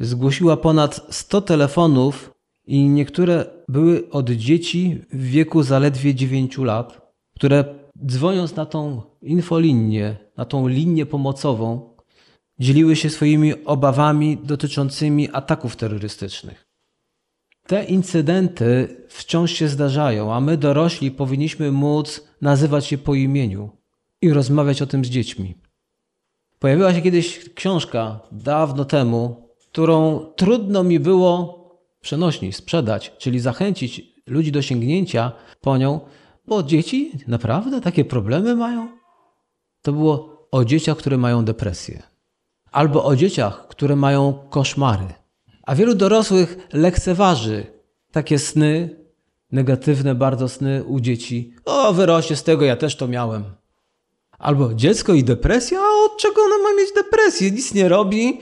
zgłosiła 0.00 0.56
ponad 0.56 1.06
100 1.10 1.40
telefonów 1.40 2.34
i 2.66 2.88
niektóre 2.88 3.44
były 3.68 4.10
od 4.10 4.30
dzieci 4.30 5.00
w 5.12 5.24
wieku 5.24 5.62
zaledwie 5.62 6.14
9 6.14 6.58
lat, 6.58 7.12
które 7.34 7.64
dzwoniąc 8.06 8.56
na 8.56 8.66
tą 8.66 9.02
infolinię, 9.22 10.16
na 10.36 10.44
tą 10.44 10.68
linię 10.68 11.06
pomocową, 11.06 11.96
dzieliły 12.58 12.96
się 12.96 13.10
swoimi 13.10 13.64
obawami 13.64 14.38
dotyczącymi 14.42 15.28
ataków 15.32 15.76
terrorystycznych. 15.76 16.66
Te 17.66 17.84
incydenty 17.84 18.96
wciąż 19.08 19.52
się 19.52 19.68
zdarzają, 19.68 20.34
a 20.34 20.40
my 20.40 20.56
dorośli 20.56 21.10
powinniśmy 21.10 21.72
móc 21.72 22.28
nazywać 22.40 22.92
je 22.92 22.98
po 22.98 23.14
imieniu 23.14 23.70
i 24.22 24.32
rozmawiać 24.32 24.82
o 24.82 24.86
tym 24.86 25.04
z 25.04 25.08
dziećmi. 25.08 25.65
Pojawiła 26.58 26.94
się 26.94 27.02
kiedyś 27.02 27.54
książka 27.54 28.20
dawno 28.32 28.84
temu, 28.84 29.48
którą 29.70 30.18
trudno 30.36 30.84
mi 30.84 31.00
było 31.00 31.56
przenośni 32.00 32.52
sprzedać, 32.52 33.12
czyli 33.18 33.40
zachęcić 33.40 34.02
ludzi 34.26 34.52
do 34.52 34.62
sięgnięcia 34.62 35.32
po 35.60 35.76
nią, 35.76 36.00
bo 36.46 36.62
dzieci 36.62 37.12
naprawdę 37.26 37.80
takie 37.80 38.04
problemy 38.04 38.56
mają. 38.56 38.88
To 39.82 39.92
było 39.92 40.48
o 40.50 40.64
dzieciach, 40.64 40.96
które 40.96 41.16
mają 41.16 41.44
depresję, 41.44 42.02
albo 42.72 43.04
o 43.04 43.16
dzieciach, 43.16 43.68
które 43.68 43.96
mają 43.96 44.32
koszmary 44.50 45.06
a 45.66 45.74
wielu 45.74 45.94
dorosłych 45.94 46.68
lekceważy 46.72 47.66
takie 48.12 48.38
sny, 48.38 48.96
negatywne 49.52 50.14
bardzo 50.14 50.48
sny 50.48 50.84
u 50.84 51.00
dzieci. 51.00 51.54
O, 51.64 51.92
wyrośnie 51.92 52.36
z 52.36 52.42
tego, 52.42 52.64
ja 52.64 52.76
też 52.76 52.96
to 52.96 53.08
miałem. 53.08 53.44
Albo 54.38 54.74
dziecko 54.74 55.14
i 55.14 55.24
depresja? 55.24 55.80
A 55.80 56.04
od 56.04 56.16
czego 56.18 56.42
ona 56.42 56.58
ma 56.58 56.82
mieć 56.82 56.92
depresję? 56.94 57.50
Nic 57.50 57.74
nie 57.74 57.88
robi, 57.88 58.40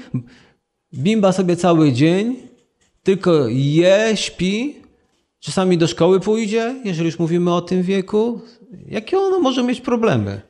bimba 0.94 1.32
sobie 1.32 1.56
cały 1.56 1.92
dzień, 1.92 2.36
tylko 3.02 3.48
je, 3.48 4.12
śpi, 4.14 4.76
czasami 5.40 5.78
do 5.78 5.86
szkoły 5.86 6.20
pójdzie, 6.20 6.80
jeżeli 6.84 7.06
już 7.06 7.18
mówimy 7.18 7.54
o 7.54 7.60
tym 7.60 7.82
wieku. 7.82 8.40
Jakie 8.86 9.18
ono 9.18 9.40
może 9.40 9.62
mieć 9.62 9.80
problemy? 9.80 10.40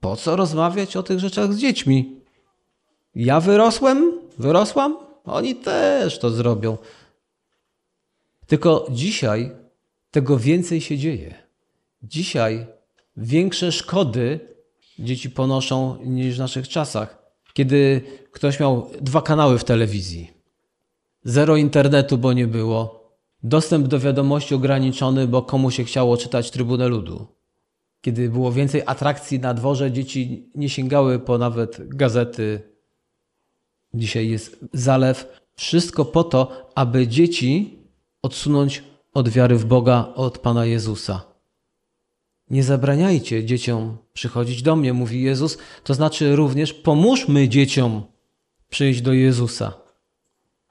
Po 0.00 0.16
co 0.16 0.36
rozmawiać 0.36 0.96
o 0.96 1.02
tych 1.02 1.18
rzeczach 1.18 1.52
z 1.52 1.58
dziećmi? 1.58 2.20
Ja 3.14 3.40
wyrosłem, 3.40 4.12
wyrosłam, 4.38 4.96
oni 5.24 5.54
też 5.54 6.18
to 6.18 6.30
zrobią. 6.30 6.78
Tylko 8.46 8.86
dzisiaj 8.90 9.50
tego 10.10 10.38
więcej 10.38 10.80
się 10.80 10.98
dzieje. 10.98 11.34
Dzisiaj 12.02 12.66
większe 13.16 13.72
szkody 13.72 14.40
dzieci 14.98 15.30
ponoszą 15.30 15.96
niż 16.04 16.36
w 16.36 16.38
naszych 16.38 16.68
czasach, 16.68 17.32
kiedy 17.52 18.02
ktoś 18.32 18.60
miał 18.60 18.90
dwa 19.00 19.22
kanały 19.22 19.58
w 19.58 19.64
telewizji, 19.64 20.30
zero 21.24 21.56
internetu, 21.56 22.18
bo 22.18 22.32
nie 22.32 22.46
było, 22.46 23.10
dostęp 23.42 23.88
do 23.88 24.00
wiadomości 24.00 24.54
ograniczony, 24.54 25.28
bo 25.28 25.42
komu 25.42 25.70
się 25.70 25.84
chciało 25.84 26.16
czytać 26.16 26.50
Trybunę 26.50 26.88
Ludu. 26.88 27.26
Kiedy 28.00 28.30
było 28.30 28.52
więcej 28.52 28.82
atrakcji 28.86 29.40
na 29.40 29.54
dworze, 29.54 29.92
dzieci 29.92 30.50
nie 30.54 30.68
sięgały 30.68 31.18
po 31.18 31.38
nawet 31.38 31.88
gazety, 31.88 32.76
Dzisiaj 33.96 34.28
jest 34.28 34.64
zalew. 34.72 35.40
Wszystko 35.54 36.04
po 36.04 36.24
to, 36.24 36.70
aby 36.74 37.08
dzieci 37.08 37.78
odsunąć 38.22 38.84
od 39.14 39.28
wiary 39.28 39.56
w 39.56 39.64
Boga, 39.64 40.12
od 40.14 40.38
Pana 40.38 40.64
Jezusa. 40.64 41.35
Nie 42.50 42.62
zabraniajcie 42.62 43.44
dzieciom 43.44 43.98
przychodzić 44.12 44.62
do 44.62 44.76
mnie, 44.76 44.92
mówi 44.92 45.22
Jezus, 45.22 45.58
to 45.84 45.94
znaczy 45.94 46.36
również 46.36 46.72
pomóżmy 46.72 47.48
dzieciom 47.48 48.02
przyjść 48.68 49.00
do 49.00 49.12
Jezusa. 49.12 49.72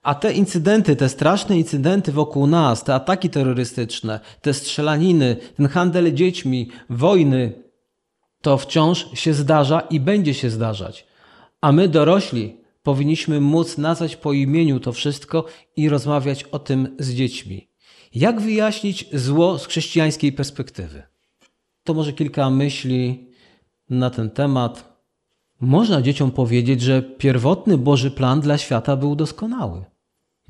A 0.04 0.16
te 0.16 0.34
incydenty, 0.34 0.96
te 0.96 1.10
straszne 1.10 1.58
incydenty 1.58 2.12
wokół 2.12 2.48
nas, 2.48 2.84
te 2.84 2.94
ataki 2.94 3.30
terrorystyczne, 3.30 4.20
te 4.42 4.54
strzelaniny, 4.54 5.38
ten 5.58 5.68
handel 5.68 6.14
dziećmi, 6.14 6.70
wojny, 6.90 7.64
to 8.42 8.58
wciąż 8.58 9.20
się 9.20 9.34
zdarza 9.34 9.80
i 9.80 10.00
będzie 10.00 10.34
się 10.34 10.50
zdarzać. 10.50 11.06
A 11.62 11.72
my 11.72 11.88
dorośli 11.88 12.58
powinniśmy 12.84 13.42
móc 13.42 13.78
nazwać 13.78 14.16
po 14.16 14.34
imieniu 14.34 14.80
to 14.80 14.94
wszystko 14.94 15.46
i 15.76 15.90
rozmawiać 15.90 16.44
o 16.44 16.60
tym 16.60 16.96
z 17.00 17.14
dziećmi. 17.14 17.68
Jak 18.16 18.42
wyjaśnić 18.42 19.06
zło 19.14 19.60
z 19.60 19.68
chrześcijańskiej 19.68 20.32
perspektywy? 20.32 21.15
To 21.86 21.94
może 21.94 22.14
kilka 22.14 22.50
myśli 22.50 23.28
na 23.90 24.10
ten 24.10 24.30
temat. 24.30 25.00
Można 25.62 26.02
dzieciom 26.02 26.32
powiedzieć, 26.32 26.82
że 26.82 27.02
pierwotny 27.02 27.78
Boży 27.78 28.12
plan 28.12 28.42
dla 28.42 28.58
świata 28.58 28.96
był 28.96 29.16
doskonały. 29.16 29.86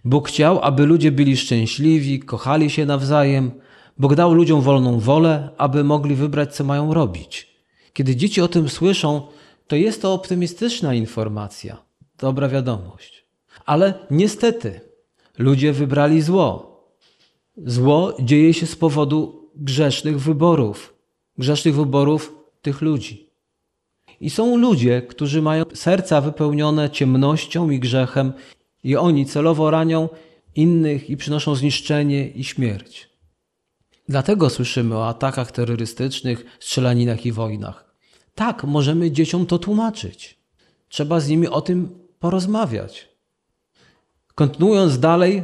Bóg 0.06 0.28
chciał, 0.28 0.60
aby 0.62 0.86
ludzie 0.86 1.12
byli 1.12 1.38
szczęśliwi, 1.38 2.19
kochali 2.19 2.69
się 2.69 2.86
nawzajem. 2.86 3.52
Bóg 3.98 4.15
dał 4.15 4.34
ludziom 4.34 4.62
wolną 4.62 5.00
wolę, 5.00 5.50
aby 5.58 5.84
mogli 5.84 6.15
wybrać, 6.15 6.56
co 6.56 6.63
mają 6.63 6.93
robić. 6.93 7.56
Kiedy 7.93 8.15
dzieci 8.15 8.41
o 8.41 8.48
tym 8.48 8.69
słyszą, 8.69 9.21
to 9.67 9.76
jest 9.76 10.02
to 10.02 10.13
optymistyczna 10.13 10.93
informacja 10.93 11.78
dobra 12.17 12.50
wiadomość. 12.50 13.26
Ale 13.65 13.93
niestety 14.12 14.82
ludzie 15.38 15.74
wybrali 15.74 16.21
zło. 16.21 16.76
Zło 17.58 18.13
dzieje 18.19 18.54
się 18.54 18.65
z 18.65 18.76
powodu 18.76 19.50
grzesznych 19.56 20.19
wyborów, 20.21 20.94
grzesznych 21.38 21.76
wyborów 21.76 22.36
tych 22.62 22.82
ludzi. 22.82 23.30
I 24.21 24.30
są 24.30 24.58
ludzie, 24.58 25.02
którzy 25.02 25.41
mają 25.41 25.63
serca 25.74 26.21
wypełnione 26.21 26.89
ciemnością 26.89 27.69
i 27.69 27.80
grzechem, 27.80 28.34
i 28.84 28.95
oni 28.95 29.26
celowo 29.26 29.71
ranią 29.71 30.10
innych 30.56 31.10
i 31.10 31.17
przynoszą 31.17 31.56
zniszczenie 31.56 32.30
i 32.30 32.43
śmierć. 32.43 33.10
Dlatego 34.10 34.50
słyszymy 34.50 34.98
o 34.98 35.08
atakach 35.08 35.52
terrorystycznych, 35.52 36.45
strzelaninach 36.60 37.26
i 37.26 37.32
wojnach. 37.32 37.95
Tak, 38.36 38.63
możemy 38.63 39.12
dzieciom 39.12 39.45
to 39.45 39.60
tłumaczyć. 39.60 40.38
trzeba 40.89 41.19
z 41.19 41.28
nimi 41.28 41.48
o 41.48 41.62
tym 41.62 41.89
porozmawiać. 42.19 43.08
Kontynuując 44.36 45.00
dalej, 45.00 45.43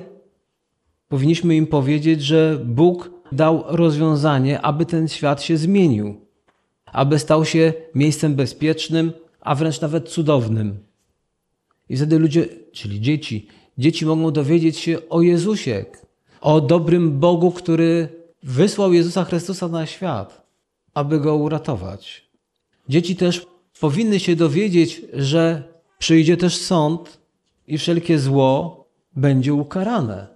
powinniśmy 1.07 1.55
im 1.55 1.67
powiedzieć, 1.67 2.21
że 2.21 2.61
Bóg 2.65 3.20
dał 3.31 3.63
rozwiązanie, 3.67 4.61
aby 4.61 4.85
ten 4.85 5.07
świat 5.07 5.43
się 5.43 5.57
zmienił, 5.57 6.25
aby 6.85 7.19
stał 7.19 7.45
się 7.45 7.73
miejscem 7.95 8.35
bezpiecznym, 8.35 9.11
a 9.41 9.55
wręcz 9.55 9.81
nawet 9.81 10.09
cudownym. 10.09 10.79
I 11.89 11.97
wtedy 11.97 12.19
ludzie, 12.19 12.47
czyli 12.71 13.01
dzieci, 13.01 13.47
dzieci 13.77 14.05
mogą 14.05 14.31
dowiedzieć 14.31 14.77
się 14.77 15.09
o 15.09 15.21
Jezusie, 15.21 15.85
o 16.41 16.61
dobrym 16.61 17.19
Bogu, 17.19 17.51
który 17.51 18.09
wysłał 18.43 18.93
Jezusa 18.93 19.23
Chrystusa 19.23 19.67
na 19.67 19.85
świat, 19.85 20.47
aby 20.93 21.19
go 21.19 21.35
uratować. 21.35 22.31
Dzieci 22.89 23.15
też 23.15 23.45
powinny 23.79 24.19
się 24.19 24.35
dowiedzieć, 24.35 25.01
że 25.13 25.63
przyjdzie 25.99 26.37
też 26.37 26.57
sąd 26.57 27.19
i 27.67 27.77
wszelkie 27.77 28.19
zło 28.19 28.85
będzie 29.15 29.53
ukarane. 29.53 30.27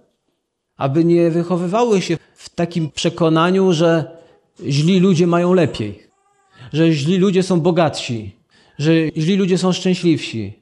Aby 0.76 1.04
nie 1.04 1.30
wychowywały 1.30 2.02
się 2.02 2.18
w 2.34 2.48
takim 2.48 2.90
przekonaniu, 2.90 3.72
że 3.72 4.16
źli 4.66 5.00
ludzie 5.00 5.26
mają 5.26 5.52
lepiej, 5.52 6.02
że 6.72 6.92
źli 6.92 7.18
ludzie 7.18 7.42
są 7.42 7.60
bogatsi, 7.60 8.36
że 8.78 8.92
źli 9.16 9.36
ludzie 9.36 9.58
są 9.58 9.72
szczęśliwsi. 9.72 10.52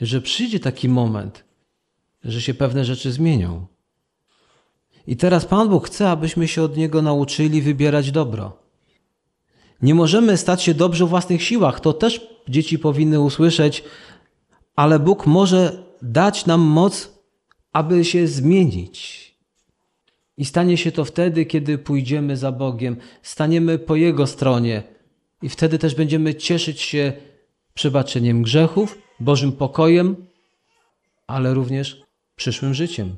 Że 0.00 0.20
przyjdzie 0.20 0.60
taki 0.60 0.88
moment, 0.88 1.44
że 2.24 2.40
się 2.40 2.54
pewne 2.54 2.84
rzeczy 2.84 3.12
zmienią. 3.12 3.66
I 5.06 5.16
teraz 5.16 5.44
Pan 5.44 5.68
Bóg 5.68 5.86
chce, 5.86 6.10
abyśmy 6.10 6.48
się 6.48 6.62
od 6.62 6.76
Niego 6.76 7.02
nauczyli 7.02 7.62
wybierać 7.62 8.10
dobro. 8.10 8.64
Nie 9.82 9.94
możemy 9.94 10.36
stać 10.36 10.62
się 10.62 10.74
dobrzy 10.74 11.04
w 11.04 11.08
własnych 11.08 11.42
siłach, 11.42 11.80
to 11.80 11.92
też 11.92 12.26
dzieci 12.48 12.78
powinny 12.78 13.20
usłyszeć, 13.20 13.84
ale 14.76 14.98
Bóg 14.98 15.26
może 15.26 15.84
dać 16.02 16.46
nam 16.46 16.60
moc, 16.60 17.13
aby 17.74 18.04
się 18.04 18.28
zmienić. 18.28 19.24
I 20.36 20.44
stanie 20.44 20.76
się 20.76 20.92
to 20.92 21.04
wtedy, 21.04 21.46
kiedy 21.46 21.78
pójdziemy 21.78 22.36
za 22.36 22.52
Bogiem, 22.52 22.96
staniemy 23.22 23.78
po 23.78 23.96
Jego 23.96 24.26
stronie 24.26 24.82
i 25.42 25.48
wtedy 25.48 25.78
też 25.78 25.94
będziemy 25.94 26.34
cieszyć 26.34 26.80
się 26.80 27.12
przebaczeniem 27.74 28.42
grzechów, 28.42 28.98
Bożym 29.20 29.52
pokojem, 29.52 30.26
ale 31.26 31.54
również 31.54 32.02
przyszłym 32.36 32.74
życiem. 32.74 33.16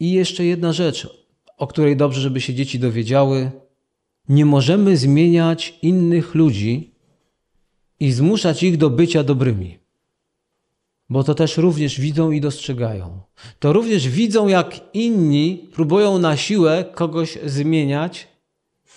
I 0.00 0.12
jeszcze 0.12 0.44
jedna 0.44 0.72
rzecz, 0.72 1.08
o 1.58 1.66
której 1.66 1.96
dobrze, 1.96 2.20
żeby 2.20 2.40
się 2.40 2.54
dzieci 2.54 2.78
dowiedziały. 2.78 3.50
Nie 4.28 4.44
możemy 4.44 4.96
zmieniać 4.96 5.78
innych 5.82 6.34
ludzi 6.34 6.94
i 8.00 8.12
zmuszać 8.12 8.62
ich 8.62 8.76
do 8.76 8.90
bycia 8.90 9.22
dobrymi. 9.22 9.81
Bo 11.08 11.24
to 11.24 11.34
też 11.34 11.56
również 11.56 12.00
widzą 12.00 12.30
i 12.30 12.40
dostrzegają. 12.40 13.20
To 13.58 13.72
również 13.72 14.08
widzą, 14.08 14.48
jak 14.48 14.94
inni 14.94 15.70
próbują 15.72 16.18
na 16.18 16.36
siłę 16.36 16.84
kogoś 16.94 17.38
zmieniać, 17.44 18.32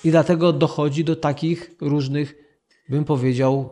i 0.06 0.12
dlatego 0.12 0.54
dochodzi 0.54 1.04
do 1.04 1.15
takich 1.15 1.76
różnych, 1.82 2.36
bym 2.89 3.06
powiedział, 3.06 3.70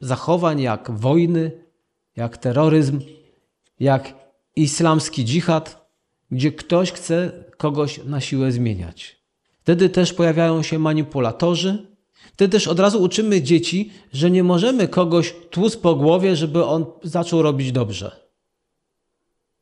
zachowań 0.00 0.60
jak 0.60 0.90
wojny, 0.90 1.50
jak 2.16 2.38
terroryzm, 2.38 3.00
jak 3.80 4.14
islamski 4.56 5.24
dżihad, 5.24 5.88
gdzie 6.30 6.52
ktoś 6.52 6.92
chce 6.92 7.44
kogoś 7.56 8.04
na 8.04 8.20
siłę 8.20 8.52
zmieniać. 8.52 9.24
Wtedy 9.60 9.88
też 9.88 10.12
pojawiają 10.12 10.62
się 10.62 10.78
manipulatorzy. 10.78 11.93
Wtedy 12.32 12.52
też 12.52 12.68
od 12.68 12.80
razu 12.80 13.02
uczymy 13.02 13.42
dzieci, 13.42 13.90
że 14.12 14.30
nie 14.30 14.44
możemy 14.44 14.88
kogoś 14.88 15.34
tłuc 15.50 15.76
po 15.76 15.94
głowie, 15.94 16.36
żeby 16.36 16.64
on 16.64 16.86
zaczął 17.02 17.42
robić 17.42 17.72
dobrze. 17.72 18.16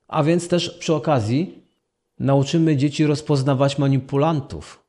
A 0.09 0.23
więc 0.23 0.49
też 0.49 0.71
przy 0.71 0.95
okazji 0.95 1.63
nauczymy 2.19 2.77
dzieci 2.77 3.07
rozpoznawać 3.07 3.79
manipulantów, 3.79 4.85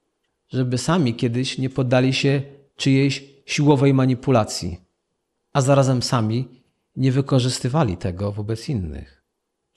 żeby 0.49 0.77
sami 0.77 1.15
kiedyś 1.15 1.57
nie 1.57 1.69
poddali 1.69 2.13
się 2.13 2.41
czyjejś 2.75 3.23
siłowej 3.45 3.93
manipulacji, 3.93 4.77
a 5.53 5.61
zarazem 5.61 6.01
sami 6.01 6.47
nie 6.95 7.11
wykorzystywali 7.11 7.97
tego 7.97 8.31
wobec 8.31 8.69
innych. 8.69 9.23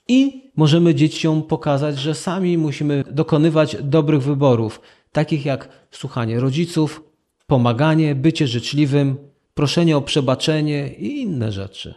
I 0.07 0.51
możemy 0.55 0.95
dzieciom 0.95 1.43
pokazać, 1.43 1.97
że 1.97 2.15
sami 2.15 2.57
musimy 2.57 3.03
dokonywać 3.11 3.77
dobrych 3.83 4.21
wyborów, 4.23 4.81
takich 5.11 5.45
jak 5.45 5.69
słuchanie 5.91 6.39
rodziców, 6.39 7.03
pomaganie, 7.47 8.15
bycie 8.15 8.47
życzliwym, 8.47 9.17
proszenie 9.53 9.97
o 9.97 10.01
przebaczenie 10.01 10.93
i 10.93 11.21
inne 11.21 11.51
rzeczy. 11.51 11.93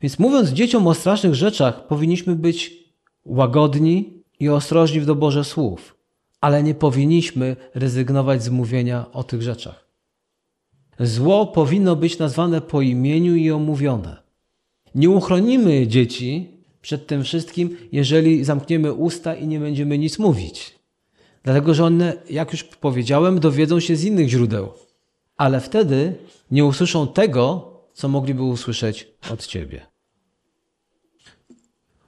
Więc 0.00 0.18
mówiąc 0.18 0.50
dzieciom 0.50 0.86
o 0.86 0.94
strasznych 0.94 1.34
rzeczach, 1.34 1.86
powinniśmy 1.86 2.36
być 2.36 2.84
łagodni 3.24 4.22
i 4.40 4.48
ostrożni 4.48 5.00
w 5.00 5.06
doborze 5.06 5.44
słów, 5.44 5.96
ale 6.40 6.62
nie 6.62 6.74
powinniśmy 6.74 7.56
rezygnować 7.74 8.42
z 8.42 8.48
mówienia 8.48 9.06
o 9.12 9.24
tych 9.24 9.42
rzeczach. 9.42 9.86
Zło 11.00 11.46
powinno 11.46 11.96
być 11.96 12.18
nazwane 12.18 12.60
po 12.60 12.82
imieniu 12.82 13.34
i 13.34 13.50
omówione. 13.50 14.16
Nie 14.94 15.10
uchronimy 15.10 15.86
dzieci 15.86 16.50
przed 16.82 17.06
tym 17.06 17.24
wszystkim, 17.24 17.76
jeżeli 17.92 18.44
zamkniemy 18.44 18.92
usta 18.92 19.34
i 19.34 19.46
nie 19.46 19.60
będziemy 19.60 19.98
nic 19.98 20.18
mówić. 20.18 20.75
Dlatego, 21.46 21.74
że 21.74 21.84
one, 21.84 22.12
jak 22.30 22.52
już 22.52 22.64
powiedziałem, 22.64 23.40
dowiedzą 23.40 23.80
się 23.80 23.96
z 23.96 24.04
innych 24.04 24.28
źródeł, 24.28 24.72
ale 25.36 25.60
wtedy 25.60 26.14
nie 26.50 26.64
usłyszą 26.64 27.08
tego, 27.08 27.70
co 27.92 28.08
mogliby 28.08 28.42
usłyszeć 28.42 29.08
od 29.32 29.46
ciebie. 29.46 29.86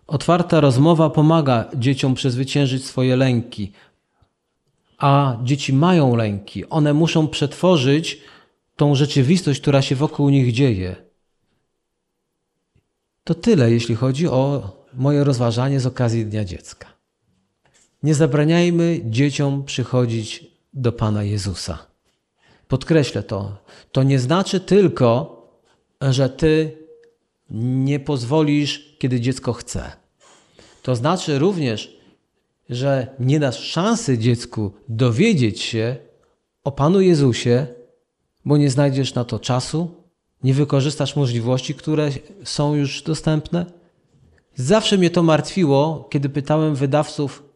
Otwarta 0.07 0.61
rozmowa 0.61 1.11
pomaga 1.11 1.70
dzieciom 1.74 2.14
przezwyciężyć 2.14 2.85
swoje 2.87 3.16
lęki, 3.16 3.72
a 4.98 5.37
dzieci 5.44 5.72
mają 5.72 6.16
lęki. 6.16 6.68
One 6.68 6.94
muszą 6.94 7.29
przetworzyć 7.29 8.20
tą 8.77 8.94
rzeczywistość, 8.94 9.61
która 9.61 9.83
się 9.83 9.96
wokół 9.96 10.29
nich 10.29 10.53
dzieje. 10.53 10.96
To 13.24 13.35
tyle, 13.35 13.70
jeśli 13.70 13.94
chodzi 13.94 14.29
o 14.29 14.72
moje 14.94 15.24
rozważanie 15.24 15.81
z 15.81 15.87
okazji 15.87 16.27
Dnia 16.27 16.44
Dziecka. 16.44 16.97
Nie 18.02 18.14
zabraniajmy 18.14 19.00
dzieciom 19.04 19.64
przychodzić 19.64 20.46
do 20.74 20.92
Pana 20.92 21.22
Jezusa. 21.22 21.78
Podkreślę 22.68 23.22
to. 23.22 23.58
To 23.92 24.02
nie 24.02 24.18
znaczy 24.18 24.61
tylko, 24.61 25.38
że 26.00 26.28
Ty 26.28 26.78
nie 27.50 28.00
pozwolisz, 28.00 28.96
kiedy 28.98 29.20
dziecko 29.20 29.52
chce. 29.52 29.92
To 30.82 30.96
znaczy 30.96 31.38
również, 31.38 31.98
że 32.70 33.06
nie 33.18 33.40
dasz 33.40 33.58
szansy 33.58 34.18
dziecku 34.18 34.72
dowiedzieć 34.88 35.61
się 35.61 35.96
o 36.64 36.72
Panu 36.72 37.00
Jezusie, 37.00 37.66
bo 38.44 38.56
nie 38.56 38.70
znajdziesz 38.70 39.14
na 39.14 39.24
to 39.24 39.38
czasu, 39.38 39.94
nie 40.42 40.54
wykorzystasz 40.54 41.16
możliwości, 41.16 41.74
które 41.74 42.11
są 42.44 42.74
już 42.74 43.02
dostępne? 43.02 43.66
Zawsze 44.54 44.98
mnie 44.98 45.11
to 45.11 45.22
martwiło, 45.22 46.08
kiedy 46.11 46.28
pytałem 46.28 46.74
wydawców, 46.74 47.47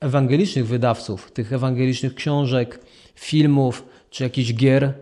ewangelicznych 0.00 0.66
wydawców, 0.66 1.32
tych 1.32 1.52
ewangelicznych 1.52 2.14
książek, 2.14 2.80
filmów 3.14 3.84
czy 4.10 4.22
jakichś 4.22 4.54
gier. 4.54 4.94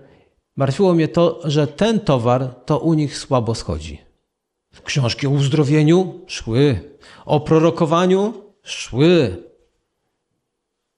Martwiło 0.57 0.95
mnie 0.95 1.09
to, 1.09 1.41
że 1.45 1.67
ten 1.67 2.01
towar 2.01 2.55
to 2.65 2.79
u 2.79 2.95
nich 2.95 3.19
słabo 3.19 3.55
schodzi. 3.55 4.01
Książki 4.85 5.27
o 5.27 5.31
uzdrowieniu 5.31 6.25
szły, 6.27 6.81
o 7.25 7.41
prorokowaniu 7.41 8.35
szły. 8.63 9.43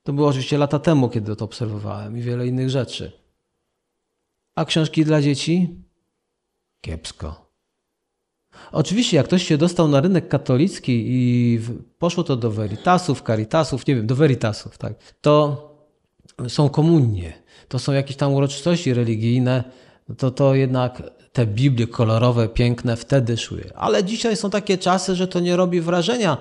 To 0.03 0.13
było 0.13 0.29
oczywiście 0.29 0.59
lata 0.59 0.79
temu, 0.79 1.09
kiedy 1.09 1.37
to 1.37 1.45
obserwowałem 1.45 2.19
i 2.19 2.23
wiele 2.23 2.47
innych 2.47 2.71
rzeczy. 2.71 3.13
A 4.55 4.65
książki 4.65 5.05
dla 5.05 5.23
dzieci? 5.23 5.85
Kiepsko. 6.81 7.50
Oczywiście, 8.73 9.17
jak 9.17 9.27
ktoś 9.27 9.43
się 9.43 9.59
dostał 9.59 9.89
na 9.89 10.01
rynek 10.01 10.29
katolicki 10.29 11.05
i 11.09 11.61
poszło 11.99 12.25
to 12.25 12.37
do 12.37 12.51
Veritasów, 12.51 13.23
Caritasów, 13.23 13.87
nie 13.87 13.95
wiem, 13.97 14.07
do 14.07 14.17
Veritasów, 14.17 14.79
tak, 14.79 14.95
to 15.21 15.67
są 16.49 16.69
komunie, 16.69 17.33
to 17.69 17.79
są 17.79 17.93
jakieś 17.93 18.17
tam 18.17 18.35
uroczystości 18.35 18.95
religijne, 18.95 19.65
to, 20.19 20.31
to 20.31 20.55
jednak 20.55 21.03
te 21.33 21.47
Biblie 21.47 21.87
kolorowe, 21.87 22.49
piękne 22.49 22.97
wtedy 22.97 23.37
szły. 23.37 23.71
Ale 23.75 24.05
dzisiaj 24.05 24.37
są 24.37 24.51
takie 24.51 24.79
czasy, 24.79 25.15
że 25.15 25.29
to 25.29 25.41
nie 25.41 25.57
robi 25.57 25.81
wrażenia 25.81 26.37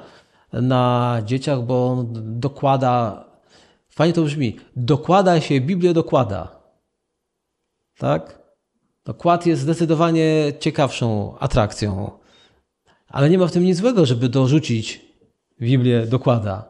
na 0.54 1.18
dzieciach, 1.26 1.62
bo 1.62 1.88
on 1.88 2.14
dokłada, 2.40 3.26
fajnie 3.90 4.14
to 4.14 4.22
brzmi, 4.22 4.60
dokłada 4.76 5.42
się, 5.42 5.62
Biblię 5.62 5.94
dokłada. 5.94 6.60
Tak? 7.98 8.40
Dokład 9.10 9.46
jest 9.46 9.62
zdecydowanie 9.62 10.54
ciekawszą 10.60 11.38
atrakcją. 11.40 12.12
Ale 13.08 13.30
nie 13.30 13.38
ma 13.38 13.48
w 13.48 13.52
tym 13.52 13.64
nic 13.64 13.78
złego, 13.78 14.06
żeby 14.06 14.30
dorzucić 14.30 15.02
Biblię 15.62 16.06
dokłada. 16.08 16.70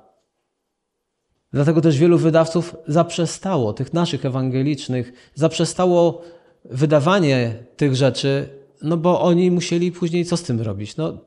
Dlatego 1.54 1.82
też 1.82 1.98
wielu 1.98 2.18
wydawców 2.18 2.76
zaprzestało, 2.88 3.74
tych 3.74 3.94
naszych 3.94 4.26
ewangelicznych, 4.26 5.32
zaprzestało 5.36 6.22
wydawanie 6.66 7.64
tych 7.78 7.96
rzeczy 7.96 8.50
no 8.82 8.98
bo 8.98 9.22
oni 9.22 9.52
musieli 9.52 9.92
później 9.92 10.26
co 10.26 10.38
z 10.38 10.44
tym 10.44 10.62
robić? 10.62 10.98
No, 10.98 11.26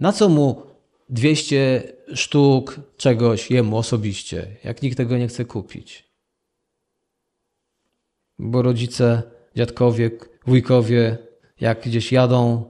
na 0.00 0.12
co 0.12 0.28
mu 0.28 0.62
200 1.08 1.92
sztuk 2.14 2.80
czegoś 2.96 3.50
jemu 3.50 3.76
osobiście, 3.76 4.56
jak 4.64 4.82
nikt 4.82 4.96
tego 4.96 5.18
nie 5.18 5.28
chce 5.28 5.44
kupić? 5.44 6.04
Bo 8.38 8.62
rodzice, 8.62 9.35
dziadkowie, 9.56 10.10
wujkowie, 10.46 11.18
jak 11.60 11.82
gdzieś 11.82 12.12
jadą, 12.12 12.64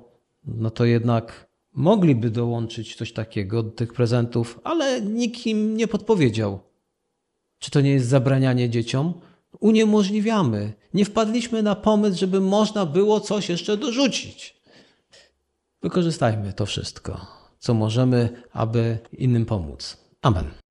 no 0.44 0.70
to 0.70 0.84
jednak 0.84 1.46
mogliby 1.72 2.30
dołączyć 2.30 2.96
coś 2.96 3.12
takiego 3.12 3.62
do 3.62 3.70
tych 3.70 3.92
prezentów, 3.92 4.60
ale 4.64 5.00
nikt 5.00 5.46
im 5.46 5.76
nie 5.76 5.88
podpowiedział. 5.88 6.60
Czy 7.58 7.70
to 7.70 7.80
nie 7.80 7.90
jest 7.90 8.06
zabranianie 8.08 8.70
dzieciom? 8.70 9.14
Uniemożliwiamy. 9.60 10.72
Nie 10.94 11.04
wpadliśmy 11.04 11.62
na 11.62 11.74
pomysł, 11.74 12.18
żeby 12.18 12.40
można 12.40 12.86
było 12.86 13.20
coś 13.20 13.48
jeszcze 13.48 13.76
dorzucić. 13.76 14.56
Wykorzystajmy 15.82 16.52
to 16.52 16.66
wszystko, 16.66 17.26
co 17.58 17.74
możemy, 17.74 18.42
aby 18.52 18.98
innym 19.12 19.46
pomóc. 19.46 19.96
Amen. 20.22 20.65